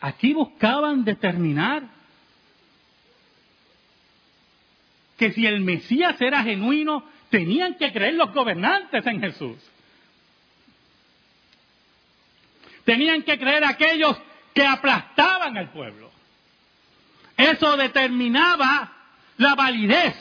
Aquí 0.00 0.34
buscaban 0.34 1.02
determinar 1.02 1.82
que 5.18 5.32
si 5.32 5.48
el 5.48 5.62
Mesías 5.62 6.14
era 6.20 6.44
genuino, 6.44 7.08
tenían 7.30 7.74
que 7.74 7.92
creer 7.92 8.14
los 8.14 8.32
gobernantes 8.32 9.04
en 9.04 9.20
Jesús. 9.20 9.56
Tenían 12.84 13.24
que 13.24 13.36
creer 13.36 13.64
aquellos 13.64 14.16
que 14.54 14.64
aplastaban 14.64 15.58
al 15.58 15.70
pueblo. 15.70 16.10
Eso 17.36 17.76
determinaba 17.76 18.92
la 19.38 19.54
validez 19.54 20.14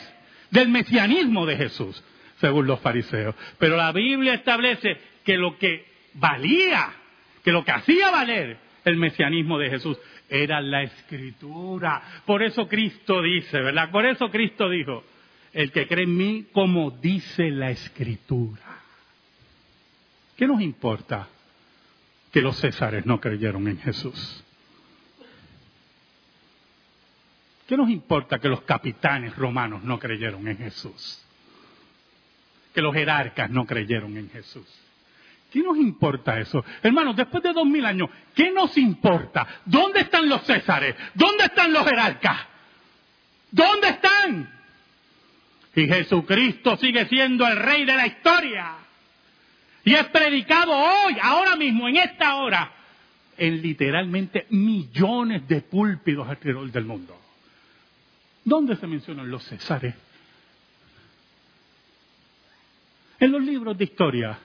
del 0.50 0.70
mesianismo 0.70 1.46
de 1.46 1.58
Jesús, 1.58 2.04
según 2.40 2.66
los 2.66 2.80
fariseos. 2.80 3.36
Pero 3.60 3.78
la 3.78 3.92
Biblia 3.92 4.34
establece 4.34 4.98
que 5.24 5.38
lo 5.38 5.58
que 5.58 5.86
valía, 6.16 6.92
que 7.44 7.52
lo 7.52 7.64
que 7.64 7.72
hacía 7.72 8.12
valer 8.12 8.58
el 8.84 8.98
mesianismo 8.98 9.58
de 9.60 9.70
Jesús 9.70 9.98
era 10.30 10.60
la 10.62 10.84
escritura. 10.84 12.02
Por 12.26 12.44
eso 12.44 12.68
Cristo 12.68 13.22
dice, 13.22 13.60
¿verdad? 13.62 13.92
Por 13.92 14.06
eso 14.06 14.30
Cristo 14.30 14.70
dijo, 14.70 15.04
el 15.54 15.72
que 15.72 15.88
cree 15.88 16.06
en 16.06 16.18
mí 16.18 16.48
como 16.52 16.92
dice 16.92 17.50
la 17.52 17.70
escritura. 17.70 18.62
¿Qué 20.36 20.48
nos 20.48 20.62
importa 20.62 21.28
que 22.34 22.42
los 22.42 22.60
césares 22.60 23.06
no 23.06 23.22
creyeron 23.22 23.68
en 23.68 23.78
Jesús? 23.80 24.44
¿Qué 27.68 27.78
nos 27.78 27.90
importa 27.90 28.40
que 28.40 28.50
los 28.50 28.62
capitanes 28.62 29.36
romanos 29.36 29.84
no 29.84 30.00
creyeron 30.00 30.48
en 30.48 30.58
Jesús? 30.58 31.24
Que 32.74 32.82
los 32.82 32.94
jerarcas 32.94 33.52
no 33.52 33.66
creyeron 33.66 34.18
en 34.18 34.30
Jesús. 34.32 34.68
¿Qué 35.52 35.60
nos 35.60 35.78
importa 35.78 36.40
eso? 36.40 36.66
Hermanos, 36.82 37.16
después 37.16 37.44
de 37.44 37.54
dos 37.54 37.68
mil 37.68 37.86
años, 37.86 38.10
¿qué 38.34 38.52
nos 38.52 38.76
importa? 38.80 39.48
¿Dónde 39.66 40.02
están 40.02 40.28
los 40.28 40.44
césares? 40.44 40.96
¿Dónde 41.14 41.46
están 41.46 41.72
los 41.72 41.86
jerarcas? 41.88 42.48
¿Dónde 43.52 43.90
están? 43.90 44.50
Y 45.76 45.88
Jesucristo 45.88 46.78
sigue 46.78 47.06
siendo 47.06 47.48
el 47.48 47.58
rey 47.58 47.86
de 47.86 47.96
la 47.96 48.08
historia. 48.08 48.83
Y 49.86 49.94
es 49.94 50.06
predicado 50.08 50.72
hoy, 50.72 51.18
ahora 51.22 51.56
mismo, 51.56 51.88
en 51.88 51.98
esta 51.98 52.36
hora, 52.36 52.72
en 53.38 53.62
literalmente 53.62 54.48
millones 54.50 55.48
de 55.48 55.62
púlpitos 55.62 56.28
alrededor 56.28 56.72
del 56.72 56.86
mundo. 56.86 57.20
¿Dónde 58.46 58.76
se 58.76 58.88
mencionan 58.88 59.30
los 59.30 59.44
césares? 59.44 59.96
En 63.20 63.32
los 63.32 63.42
libros 63.42 63.78
de 63.78 63.86
historia, 63.86 64.38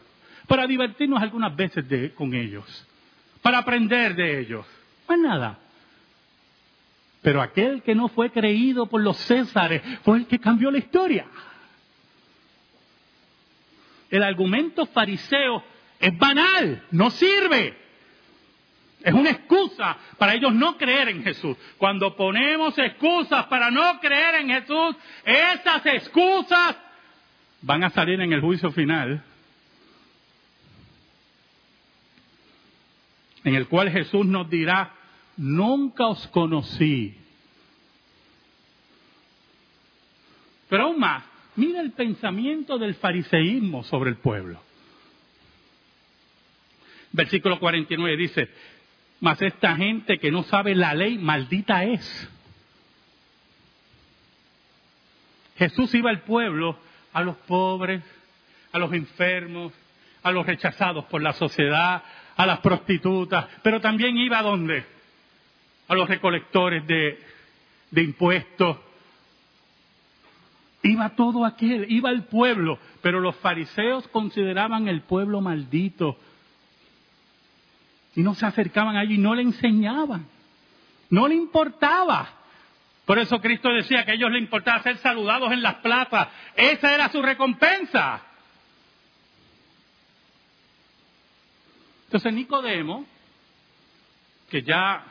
para 0.47 0.67
divertirnos 0.67 1.23
algunas 1.23 1.55
veces 1.55 1.85
con 2.13 2.35
ellos, 2.35 2.87
para 3.43 3.59
aprender 3.59 4.15
de 4.15 4.41
ellos. 4.41 4.67
Más 5.09 5.19
nada. 5.19 5.59
Pero 7.23 7.43
aquel 7.43 7.83
que 7.83 7.95
no 7.95 8.09
fue 8.09 8.31
creído 8.31 8.87
por 8.87 9.03
los 9.03 9.17
césares 9.19 9.83
fue 10.03 10.19
el 10.19 10.27
que 10.27 10.39
cambió 10.39 10.71
la 10.71 10.79
historia. 10.79 11.27
El 14.11 14.23
argumento 14.23 14.87
fariseo 14.87 15.63
es 15.99 16.17
banal, 16.17 16.85
no 16.91 17.11
sirve. 17.11 17.77
Es 19.03 19.15
una 19.15 19.31
excusa 19.31 19.97
para 20.17 20.35
ellos 20.35 20.53
no 20.55 20.77
creer 20.77 21.09
en 21.09 21.23
Jesús. 21.23 21.57
Cuando 21.77 22.17
ponemos 22.17 22.77
excusas 22.79 23.47
para 23.47 23.71
no 23.71 24.01
creer 24.01 24.37
en 24.37 24.49
Jesús, 24.49 24.97
esas 25.25 25.87
excusas 25.87 26.77
van 27.63 27.85
a 27.85 27.91
salir 27.91 28.21
en 28.21 28.33
el 28.33 28.41
juicio 28.41 28.71
final, 28.73 29.23
en 33.45 33.55
el 33.55 33.69
cual 33.69 33.91
Jesús 33.91 34.27
nos 34.27 34.51
dirá, 34.51 34.93
nunca 35.37 36.07
os 36.07 36.27
conocí. 36.29 37.17
Pero 40.69 40.85
aún 40.85 40.99
más, 40.99 41.25
mira 41.59 41.81
el 41.81 41.91
pensamiento 41.91 42.79
del 42.79 42.95
fariseísmo 42.95 43.83
sobre 43.83 44.11
el 44.11 44.17
pueblo. 44.17 44.63
Versículo 47.11 47.59
49 47.59 48.17
dice, 48.17 48.49
mas 49.21 49.43
esta 49.43 49.75
gente 49.75 50.19
que 50.19 50.31
no 50.31 50.45
sabe 50.45 50.77
la 50.77 50.95
ley, 50.95 51.19
maldita 51.19 51.85
es. 51.85 52.29
Jesús 55.57 55.93
iba 55.95 56.11
al 56.11 56.21
pueblo, 56.21 56.79
a 57.13 57.23
los 57.23 57.37
pobres, 57.37 58.05
a 58.71 58.79
los 58.79 58.93
enfermos, 58.93 59.73
a 60.23 60.31
los 60.31 60.47
rechazados 60.47 61.07
por 61.07 61.23
la 61.23 61.33
sociedad, 61.33 62.05
a 62.37 62.47
las 62.47 62.61
prostitutas, 62.61 63.47
pero 63.65 63.81
también 63.81 64.17
iba 64.17 64.39
a 64.39 64.43
dónde? 64.43 64.85
A 65.89 65.95
los 65.97 66.09
recolectores 66.09 66.87
de, 66.87 67.19
de 67.91 68.03
impuestos. 68.03 68.77
Iba 70.83 71.11
todo 71.11 71.45
aquel, 71.45 71.91
iba 71.91 72.09
al 72.09 72.25
pueblo, 72.25 72.79
pero 73.03 73.21
los 73.21 73.37
fariseos 73.37 74.07
consideraban 74.09 74.89
el 74.89 75.03
pueblo 75.03 75.41
maldito 75.41 76.17
y 78.15 78.23
no 78.23 78.35
se 78.35 78.47
acercaban 78.47 78.97
allí 78.97 79.15
y 79.15 79.19
no 79.19 79.35
le 79.35 79.43
enseñaban. 79.43 80.27
No 81.11 81.29
le 81.29 81.37
importaba. 81.37 82.29
Por 83.05 83.19
eso 83.19 83.41
Cristo 83.41 83.71
decía 83.71 84.05
que 84.05 84.11
a 84.11 84.15
ellos 84.15 84.31
les 84.31 84.43
importaba 84.43 84.83
ser 84.83 84.99
saludados 84.99 85.53
en 85.53 85.63
las 85.63 85.77
plazas. 85.77 86.29
Esa 86.57 86.95
era 86.95 87.09
su 87.11 87.23
recompensa. 87.23 88.23
Entonces 92.07 92.33
Nicodemo, 92.33 93.07
que 94.51 94.63
ya 94.63 95.05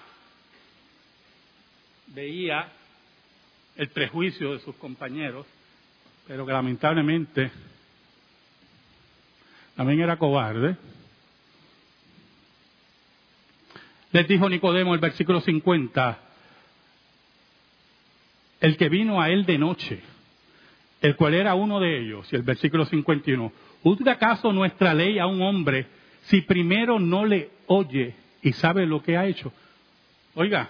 veía 2.08 2.72
el 3.78 3.90
prejuicio 3.90 4.54
de 4.54 4.60
sus 4.60 4.76
compañeros, 4.76 5.46
pero 6.28 6.46
que 6.46 6.52
lamentablemente 6.52 7.52
también 9.76 10.02
era 10.02 10.18
cobarde, 10.18 10.76
Les 14.12 14.28
dijo 14.28 14.50
Nicodemo 14.50 14.94
el 14.94 15.00
versículo 15.00 15.42
50, 15.42 16.20
el 18.62 18.78
que 18.78 18.90
vino 18.90 19.22
a 19.22 19.30
él 19.30 19.46
de 19.46 19.58
noche, 19.58 20.02
el 21.02 21.16
cual 21.16 21.34
era 21.34 21.56
uno 21.56 21.80
de 21.80 22.00
ellos, 22.00 22.32
y 22.32 22.38
el 22.38 22.42
versículo 22.42 22.86
51, 22.86 23.52
¿juzga 23.84 24.14
acaso 24.14 24.54
nuestra 24.54 24.94
ley 24.94 25.20
a 25.20 25.28
un 25.28 25.42
hombre 25.42 25.88
si 26.24 26.42
primero 26.42 27.00
no 27.00 27.26
le 27.26 27.52
oye 27.68 28.16
y 28.42 28.54
sabe 28.54 28.86
lo 28.86 29.04
que 29.04 29.18
ha 29.18 29.28
hecho? 29.28 29.52
Oiga, 30.36 30.70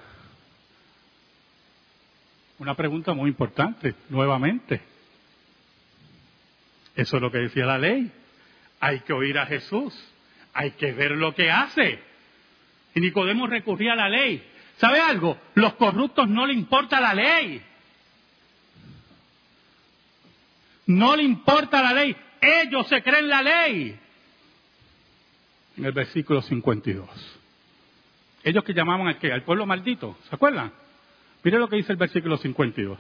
una 2.57 2.73
pregunta 2.73 3.13
muy 3.13 3.29
importante, 3.29 3.93
nuevamente. 4.09 4.96
Eso 6.97 7.17
es 7.17 7.21
lo 7.21 7.31
que 7.31 7.37
decía 7.37 7.65
la 7.65 7.77
ley. 7.77 8.11
Hay 8.79 8.99
que 9.01 9.13
oír 9.13 9.37
a 9.37 9.45
Jesús, 9.45 9.93
hay 10.53 10.71
que 10.71 10.91
ver 10.91 11.11
lo 11.11 11.33
que 11.33 11.49
hace. 11.49 11.99
Y 12.95 12.99
Nicodemo 12.99 13.45
recurría 13.47 13.93
a 13.93 13.95
la 13.95 14.09
ley. 14.09 14.43
¿Sabe 14.77 14.99
algo? 14.99 15.39
Los 15.53 15.75
corruptos 15.75 16.27
no 16.27 16.45
le 16.47 16.53
importa 16.53 16.99
la 16.99 17.13
ley. 17.13 17.61
No 20.87 21.15
le 21.15 21.23
importa 21.23 21.83
la 21.83 21.93
ley. 21.93 22.15
Ellos 22.41 22.87
se 22.87 23.01
creen 23.03 23.29
la 23.29 23.41
ley. 23.43 23.99
En 25.77 25.85
el 25.85 25.91
versículo 25.91 26.41
52. 26.41 27.09
Ellos 28.43 28.63
que 28.63 28.73
llamaban 28.73 29.07
al? 29.07 29.31
Al 29.31 29.43
pueblo 29.43 29.67
maldito. 29.67 30.17
¿Se 30.29 30.35
acuerdan? 30.35 30.71
Mire 31.43 31.59
lo 31.59 31.67
que 31.67 31.75
dice 31.75 31.91
el 31.91 31.97
versículo 31.97 32.37
52. 32.37 32.97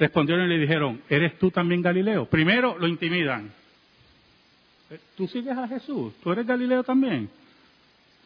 Respondieron 0.00 0.46
y 0.46 0.48
le 0.48 0.58
dijeron, 0.58 1.02
¿eres 1.10 1.38
tú 1.38 1.50
también 1.50 1.82
Galileo? 1.82 2.24
Primero 2.24 2.78
lo 2.78 2.88
intimidan. 2.88 3.52
¿Tú 5.14 5.28
sigues 5.28 5.54
a 5.54 5.68
Jesús? 5.68 6.14
¿Tú 6.22 6.32
eres 6.32 6.46
Galileo 6.46 6.82
también? 6.82 7.28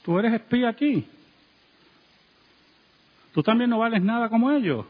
Tú 0.05 0.17
eres 0.17 0.35
espía 0.35 0.69
aquí. 0.69 1.05
Tú 3.33 3.43
también 3.43 3.71
no 3.71 3.79
vales 3.79 4.01
nada 4.01 4.29
como 4.29 4.53
ellos. 4.53 4.87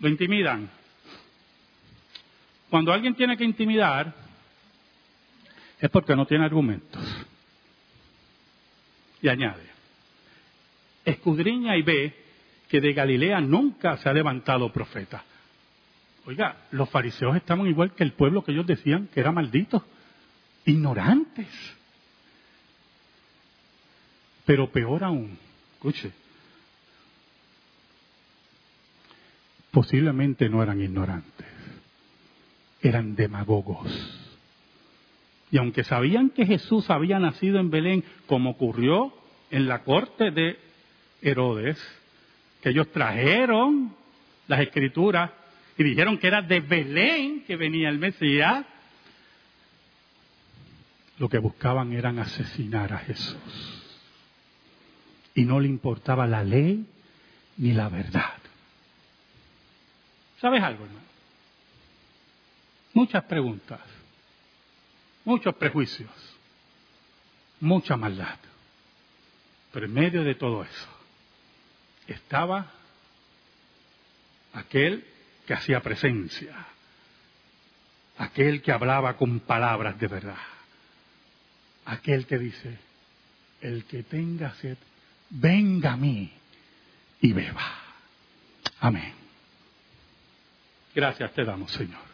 Lo 0.00 0.08
intimidan. 0.08 0.68
Cuando 2.68 2.92
alguien 2.92 3.14
tiene 3.14 3.36
que 3.36 3.44
intimidar, 3.44 4.12
es 5.78 5.88
porque 5.90 6.16
no 6.16 6.26
tiene 6.26 6.44
argumentos. 6.44 7.00
Y 9.22 9.28
añade, 9.28 9.62
escudriña 11.04 11.76
y 11.76 11.82
ve 11.82 12.25
que 12.68 12.80
de 12.80 12.92
Galilea 12.92 13.40
nunca 13.40 13.96
se 13.98 14.08
ha 14.08 14.12
levantado 14.12 14.72
profeta. 14.72 15.24
Oiga, 16.26 16.56
los 16.72 16.90
fariseos 16.90 17.36
estaban 17.36 17.66
igual 17.66 17.92
que 17.92 18.02
el 18.02 18.12
pueblo 18.12 18.42
que 18.42 18.52
ellos 18.52 18.66
decían 18.66 19.08
que 19.14 19.20
era 19.20 19.30
maldito, 19.30 19.84
ignorantes. 20.64 21.46
Pero 24.44 24.70
peor 24.70 25.04
aún, 25.04 25.38
escuche, 25.74 26.12
posiblemente 29.70 30.48
no 30.48 30.62
eran 30.62 30.80
ignorantes, 30.80 31.46
eran 32.80 33.14
demagogos. 33.14 33.88
Y 35.50 35.58
aunque 35.58 35.84
sabían 35.84 36.30
que 36.30 36.44
Jesús 36.44 36.90
había 36.90 37.20
nacido 37.20 37.60
en 37.60 37.70
Belén, 37.70 38.04
como 38.26 38.50
ocurrió 38.50 39.12
en 39.50 39.68
la 39.68 39.84
corte 39.84 40.32
de 40.32 40.58
Herodes, 41.22 41.78
que 42.66 42.70
ellos 42.70 42.90
trajeron 42.90 43.94
las 44.48 44.58
escrituras 44.58 45.30
y 45.78 45.84
dijeron 45.84 46.18
que 46.18 46.26
era 46.26 46.42
de 46.42 46.58
Belén 46.58 47.44
que 47.44 47.54
venía 47.54 47.88
el 47.88 48.00
Mesías, 48.00 48.66
lo 51.18 51.28
que 51.28 51.38
buscaban 51.38 51.92
eran 51.92 52.18
asesinar 52.18 52.92
a 52.92 52.98
Jesús. 52.98 53.38
y 55.36 55.44
no 55.44 55.60
le 55.60 55.68
importaba 55.68 56.26
la 56.26 56.42
ley 56.42 56.84
ni 57.58 57.72
la 57.72 57.88
verdad. 57.88 58.34
¿Sabes 60.40 60.60
algo, 60.60 60.86
hermano? 60.86 61.06
Muchas 62.94 63.22
preguntas, 63.26 63.80
muchos 65.24 65.54
prejuicios, 65.54 66.10
mucha 67.60 67.96
maldad. 67.96 68.40
Pero 69.72 69.86
en 69.86 69.92
medio 69.92 70.24
de 70.24 70.34
todo 70.34 70.64
eso 70.64 70.95
estaba 72.12 72.72
aquel 74.52 75.04
que 75.46 75.54
hacía 75.54 75.80
presencia, 75.80 76.54
aquel 78.18 78.62
que 78.62 78.72
hablaba 78.72 79.16
con 79.16 79.40
palabras 79.40 79.98
de 79.98 80.08
verdad, 80.08 80.38
aquel 81.84 82.26
que 82.26 82.38
dice, 82.38 82.78
el 83.60 83.84
que 83.84 84.02
tenga 84.02 84.54
sed, 84.54 84.78
venga 85.30 85.92
a 85.92 85.96
mí 85.96 86.32
y 87.20 87.32
beba. 87.32 87.80
Amén. 88.80 89.14
Gracias 90.94 91.32
te 91.32 91.44
damos, 91.44 91.70
Señor. 91.72 92.06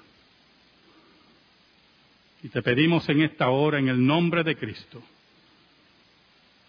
Y 2.42 2.48
te 2.48 2.62
pedimos 2.62 3.08
en 3.08 3.22
esta 3.22 3.50
hora, 3.50 3.78
en 3.78 3.88
el 3.88 4.04
nombre 4.04 4.42
de 4.42 4.56
Cristo, 4.56 5.02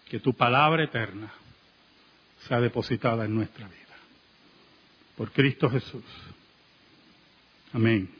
que 0.08 0.20
tu 0.20 0.32
palabra 0.34 0.84
eterna 0.84 1.32
sea 2.48 2.60
depositada 2.60 3.24
en 3.24 3.34
nuestra 3.34 3.66
vida. 3.66 3.78
Por 5.16 5.30
Cristo 5.32 5.70
Jesús. 5.70 6.04
Amén. 7.72 8.10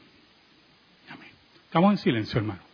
Amén. 1.09 1.29
Estamos 1.65 1.91
en 1.91 1.97
silencio, 1.97 2.39
hermano. 2.39 2.64